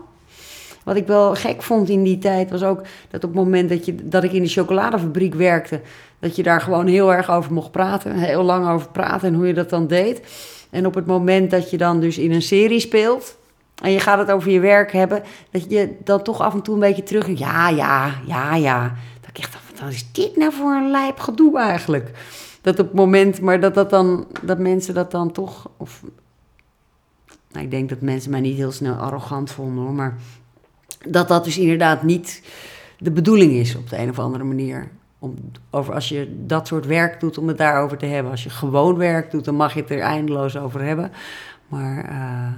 Wat 0.84 0.96
ik 0.96 1.06
wel 1.06 1.34
gek 1.34 1.62
vond 1.62 1.88
in 1.88 2.02
die 2.02 2.18
tijd 2.18 2.50
was 2.50 2.62
ook 2.62 2.82
dat 3.10 3.24
op 3.24 3.30
het 3.30 3.44
moment 3.44 3.68
dat, 3.68 3.84
je, 3.84 3.94
dat 4.08 4.24
ik 4.24 4.32
in 4.32 4.42
de 4.42 4.48
chocoladefabriek 4.48 5.34
werkte... 5.34 5.80
dat 6.18 6.36
je 6.36 6.42
daar 6.42 6.60
gewoon 6.60 6.86
heel 6.86 7.12
erg 7.12 7.30
over 7.30 7.52
mocht 7.52 7.70
praten. 7.70 8.12
Heel 8.12 8.42
lang 8.42 8.68
over 8.68 8.88
praten 8.88 9.28
en 9.28 9.34
hoe 9.34 9.46
je 9.46 9.54
dat 9.54 9.70
dan 9.70 9.86
deed. 9.86 10.20
En 10.70 10.86
op 10.86 10.94
het 10.94 11.06
moment 11.06 11.50
dat 11.50 11.70
je 11.70 11.76
dan 11.76 12.00
dus 12.00 12.18
in 12.18 12.32
een 12.32 12.42
serie 12.42 12.80
speelt... 12.80 13.36
en 13.82 13.90
je 13.90 14.00
gaat 14.00 14.18
het 14.18 14.30
over 14.30 14.50
je 14.50 14.60
werk 14.60 14.92
hebben... 14.92 15.22
dat 15.50 15.70
je 15.70 15.96
dan 16.04 16.22
toch 16.22 16.40
af 16.40 16.54
en 16.54 16.62
toe 16.62 16.74
een 16.74 16.80
beetje 16.80 17.02
terug... 17.02 17.38
Ja, 17.38 17.68
ja, 17.68 18.12
ja, 18.26 18.54
ja. 18.54 18.94
Dat 19.20 19.30
ik 19.30 19.38
echt 19.38 19.58
wat 19.80 19.92
is 19.92 20.12
dit 20.12 20.36
nou 20.36 20.52
voor 20.52 20.72
een 20.72 20.90
lijp 20.90 21.18
gedoe 21.18 21.58
eigenlijk? 21.58 22.10
Dat 22.60 22.78
op 22.78 22.86
het 22.86 22.96
moment, 22.96 23.40
maar 23.40 23.60
dat, 23.60 23.74
dat, 23.74 23.90
dan, 23.90 24.26
dat 24.42 24.58
mensen 24.58 24.94
dat 24.94 25.10
dan 25.10 25.32
toch. 25.32 25.70
Of, 25.76 26.04
nou, 27.52 27.64
ik 27.64 27.70
denk 27.70 27.88
dat 27.88 28.00
mensen 28.00 28.30
mij 28.30 28.40
niet 28.40 28.56
heel 28.56 28.72
snel 28.72 28.94
arrogant 28.94 29.50
vonden 29.50 29.84
hoor, 29.84 29.92
maar 29.92 30.16
dat 31.08 31.28
dat 31.28 31.44
dus 31.44 31.58
inderdaad 31.58 32.02
niet 32.02 32.42
de 32.98 33.10
bedoeling 33.10 33.52
is 33.52 33.76
op 33.76 33.88
de 33.88 33.98
een 33.98 34.10
of 34.10 34.18
andere 34.18 34.44
manier. 34.44 34.90
Om, 35.18 35.34
over, 35.70 35.94
als 35.94 36.08
je 36.08 36.44
dat 36.46 36.66
soort 36.66 36.86
werk 36.86 37.20
doet, 37.20 37.38
om 37.38 37.48
het 37.48 37.58
daarover 37.58 37.96
te 37.96 38.06
hebben. 38.06 38.30
Als 38.30 38.44
je 38.44 38.50
gewoon 38.50 38.96
werk 38.96 39.30
doet, 39.30 39.44
dan 39.44 39.54
mag 39.54 39.74
je 39.74 39.80
het 39.80 39.90
er 39.90 40.00
eindeloos 40.00 40.56
over 40.56 40.82
hebben. 40.82 41.12
Maar 41.68 42.04
eh, 42.04 42.52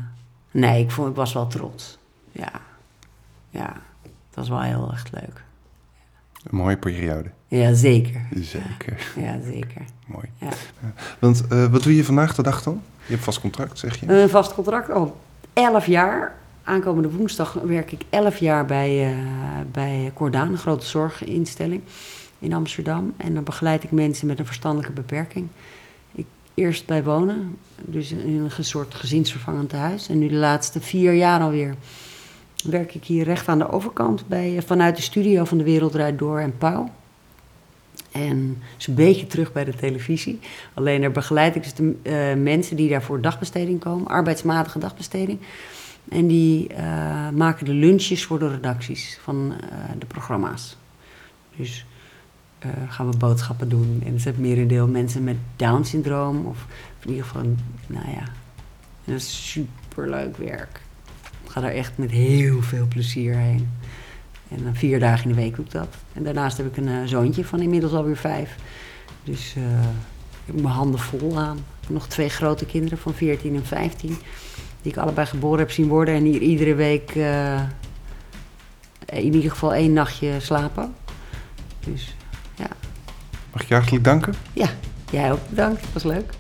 nee, 0.51 0.83
ik, 0.83 0.91
vond, 0.91 1.09
ik 1.09 1.17
was 1.17 1.33
wel 1.33 1.47
trots. 1.47 1.99
Ja, 2.33 2.53
ja, 3.51 3.73
dat 4.03 4.35
was 4.35 4.49
wel 4.49 4.61
heel 4.61 4.91
echt 4.93 5.13
leuk. 5.13 5.45
Een 6.45 6.57
mooie 6.57 6.77
periode. 6.77 7.31
Ja, 7.59 7.75
zeker. 7.75 8.21
Zeker. 8.35 9.13
Ja, 9.17 9.39
zeker. 9.45 9.83
Mooi. 10.07 10.25
Ja. 10.41 10.49
Want 11.19 11.47
eh, 11.49 11.67
wat 11.67 11.83
doe 11.83 11.97
je 11.97 12.05
vandaag 12.05 12.35
de 12.35 12.43
dag 12.43 12.63
dan? 12.63 12.83
Je 13.07 13.13
hebt 13.13 13.25
vast 13.25 13.41
contract, 13.41 13.79
zeg 13.79 14.01
je? 14.01 14.13
Een 14.13 14.29
vast 14.29 14.55
contract 14.55 14.91
al 14.91 15.17
11 15.53 15.87
jaar. 15.87 16.35
Aankomende 16.63 17.11
woensdag 17.11 17.53
werk 17.53 17.93
ik 17.93 18.03
11 18.11 18.37
jaar 18.37 18.67
bij, 18.67 19.11
eh 19.11 19.17
bij 19.73 20.11
Cordaan, 20.15 20.49
een 20.49 20.59
grote 20.59 20.87
zorginstelling 20.87 21.83
in 22.39 22.53
Amsterdam. 22.53 23.15
En 23.17 23.35
dan 23.35 23.45
begeleid 23.45 23.85
ik 23.85 23.91
mensen 23.91 24.27
met 24.27 24.39
een 24.39 24.47
verstandelijke 24.47 24.93
beperking. 24.93 25.49
Ik, 26.13 26.27
eerst 26.55 26.87
bij 26.87 27.05
wonen, 27.05 27.57
dus 27.85 28.13
in 28.13 28.51
een 28.57 28.65
soort 28.65 28.95
gezinsvervangend 28.95 29.69
tehuis. 29.69 30.09
En 30.09 30.19
nu 30.19 30.29
de 30.29 30.35
laatste 30.35 30.81
vier 30.81 31.13
jaar 31.13 31.41
alweer 31.41 31.75
werk 32.65 32.95
ik 32.95 33.05
hier 33.05 33.25
recht 33.25 33.49
aan 33.49 33.59
de 33.59 33.71
overkant 33.71 34.29
bij, 34.29 34.57
eh, 34.57 34.63
vanuit 34.63 34.97
de 34.97 35.03
studio 35.03 35.45
van 35.45 35.59
De 35.59 35.65
Wereld 35.65 35.93
Draait 35.93 36.19
Door 36.19 36.39
en 36.39 36.59
Pauw. 36.59 36.91
En 38.13 38.63
is 38.79 38.87
een 38.87 38.95
beetje 38.95 39.27
terug 39.27 39.53
bij 39.53 39.65
de 39.65 39.75
televisie. 39.75 40.39
Alleen 40.75 41.01
daar 41.01 41.13
begeleid 41.13 41.57
ik 41.57 41.63
dus 41.63 41.75
de 41.75 41.97
eh, 42.03 42.43
mensen 42.43 42.77
die 42.77 42.89
daar 42.89 43.03
voor 43.03 43.21
dagbesteding 43.21 43.81
komen, 43.81 44.07
arbeidsmatige 44.07 44.79
dagbesteding. 44.79 45.39
En 46.09 46.27
die 46.27 46.69
eh, 46.69 47.29
maken 47.29 47.65
de 47.65 47.73
lunches 47.73 48.25
voor 48.25 48.39
de 48.39 48.49
redacties 48.49 49.19
van 49.23 49.53
eh, 49.61 49.79
de 49.99 50.07
programma's. 50.07 50.77
Dus 51.57 51.87
gaan 52.89 53.11
we 53.11 53.17
boodschappen 53.17 53.69
doen. 53.69 54.03
En 54.05 54.13
het 54.13 54.23
zijn 54.23 54.35
merendeel 54.39 54.89
mensen 54.89 55.25
met 55.25 55.37
Down-syndroom. 55.57 56.47
Of 56.47 56.67
in 57.03 57.11
ieder 57.11 57.25
geval, 57.25 57.43
nou 57.87 58.11
ja, 58.11 58.23
dat 59.05 59.15
is 59.15 59.51
superleuk 59.51 60.37
werk. 60.37 60.81
Ik 61.45 61.51
ga 61.51 61.61
daar 61.61 61.71
echt 61.71 61.93
met 61.95 62.11
heel 62.11 62.63
veel 62.63 62.87
plezier 62.89 63.35
heen. 63.35 63.69
En 64.57 64.65
dan 64.65 64.75
vier 64.75 65.01
dagen 65.01 65.31
in 65.31 65.37
de 65.37 65.43
week 65.43 65.57
doe 65.57 65.65
ik 65.65 65.71
dat. 65.71 65.89
En 66.13 66.23
daarnaast 66.23 66.57
heb 66.57 66.67
ik 66.67 66.77
een 66.77 66.89
eh, 66.89 67.05
zoontje 67.05 67.45
van 67.45 67.61
inmiddels 67.61 67.93
alweer 67.93 68.17
vijf. 68.17 68.57
Dus 69.25 69.55
eh, 69.57 69.83
ik 69.83 70.47
heb 70.47 70.55
mijn 70.55 70.75
handen 70.75 71.01
vol 71.01 71.39
aan. 71.39 71.59
Nog 71.89 72.07
twee 72.07 72.29
grote 72.29 72.67
kinderen 72.67 72.99
van 72.99 73.15
14 73.15 73.55
en 73.55 73.67
15. 73.67 74.09
Die 74.83 74.93
ik 74.93 74.99
allebei 74.99 75.27
geboren 75.27 75.59
heb 75.59 75.71
zien 75.71 75.89
worden. 75.89 76.15
En 76.15 76.25
hier 76.25 76.41
iedere 76.41 76.75
week 76.75 77.11
eh, 77.11 77.61
in 79.07 79.35
ieder 79.35 79.51
geval 79.51 79.75
één 79.75 79.93
nachtje 79.93 80.41
slapen. 80.41 80.95
Dus 81.85 82.17
ja, 82.55 82.69
Mag 83.53 83.63
ik 83.63 83.69
je 83.69 83.75
hartelijk 83.75 84.05
danken? 84.05 84.35
ja 84.53 84.69
jij 85.11 85.33
ook 85.33 85.49
bedankt. 85.49 85.81
Dat 85.81 85.93
was 85.93 86.03
leuk. 86.03 86.33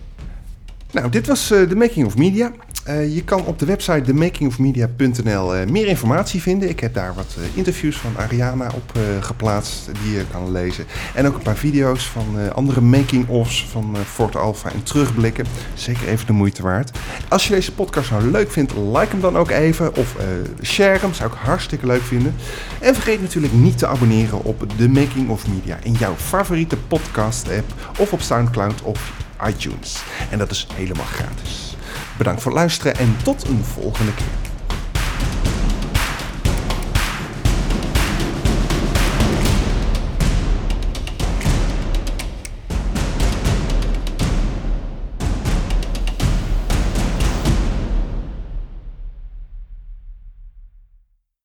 Nou, 0.90 1.08
dit 1.08 1.26
was 1.26 1.46
The 1.46 1.74
Making 1.76 2.06
of 2.06 2.16
Media. 2.16 2.52
Eh, 2.82 3.14
je 3.14 3.24
kan 3.24 3.44
op 3.44 3.58
de 3.58 3.66
website 3.66 4.00
themakingofmedia.nl 4.00 5.54
eh, 5.54 5.66
meer 5.66 5.86
informatie 5.86 6.42
vinden. 6.42 6.68
Ik 6.68 6.80
heb 6.80 6.94
daar 6.94 7.14
wat 7.14 7.36
eh, 7.38 7.56
interviews 7.56 7.96
van 7.96 8.16
Ariana 8.16 8.70
op 8.74 8.98
geplaatst 9.20 9.90
die 10.02 10.12
je 10.12 10.24
kan 10.30 10.52
lezen. 10.52 10.84
En 11.14 11.26
ook 11.26 11.34
een 11.34 11.42
paar 11.42 11.56
video's 11.56 12.06
van 12.06 12.52
andere 12.54 12.80
making-ofs 12.80 13.66
van 13.66 13.96
Fort 14.06 14.36
Alpha 14.36 14.70
en 14.70 14.82
terugblikken. 14.82 15.46
Zeker 15.74 16.08
even 16.08 16.26
de 16.26 16.32
moeite 16.32 16.62
waard. 16.62 16.98
Als 17.28 17.46
je 17.46 17.54
deze 17.54 17.72
podcast 17.72 18.10
nou 18.10 18.30
leuk 18.30 18.50
vindt, 18.50 18.72
like 18.76 19.08
hem 19.08 19.20
dan 19.20 19.36
ook 19.36 19.50
even 19.50 19.96
of 19.96 20.16
share 20.62 20.98
hem. 20.98 21.14
Zou 21.14 21.32
ik 21.32 21.38
hartstikke 21.38 21.86
leuk 21.86 22.02
vinden. 22.02 22.34
En 22.80 22.94
vergeet 22.94 23.20
natuurlijk 23.20 23.52
niet 23.52 23.78
te 23.78 23.86
abonneren 23.86 24.44
op 24.44 24.64
The 24.76 24.88
Making 24.88 25.28
of 25.28 25.48
Media 25.48 25.78
in 25.82 25.92
jouw 25.92 26.14
favoriete 26.16 26.76
podcast-app 26.76 27.74
of 27.98 28.12
op 28.12 28.20
Soundcloud 28.20 28.82
of 28.82 29.12
iTunes. 29.46 30.02
En 30.30 30.38
dat 30.38 30.50
is 30.50 30.66
helemaal 30.74 31.06
gratis. 31.06 31.71
Bedankt 32.22 32.42
voor 32.42 32.52
luisteren 32.52 32.96
en 32.96 33.16
tot 33.22 33.48
een 33.48 33.64
volgende 33.64 34.14
keer. 34.14 34.51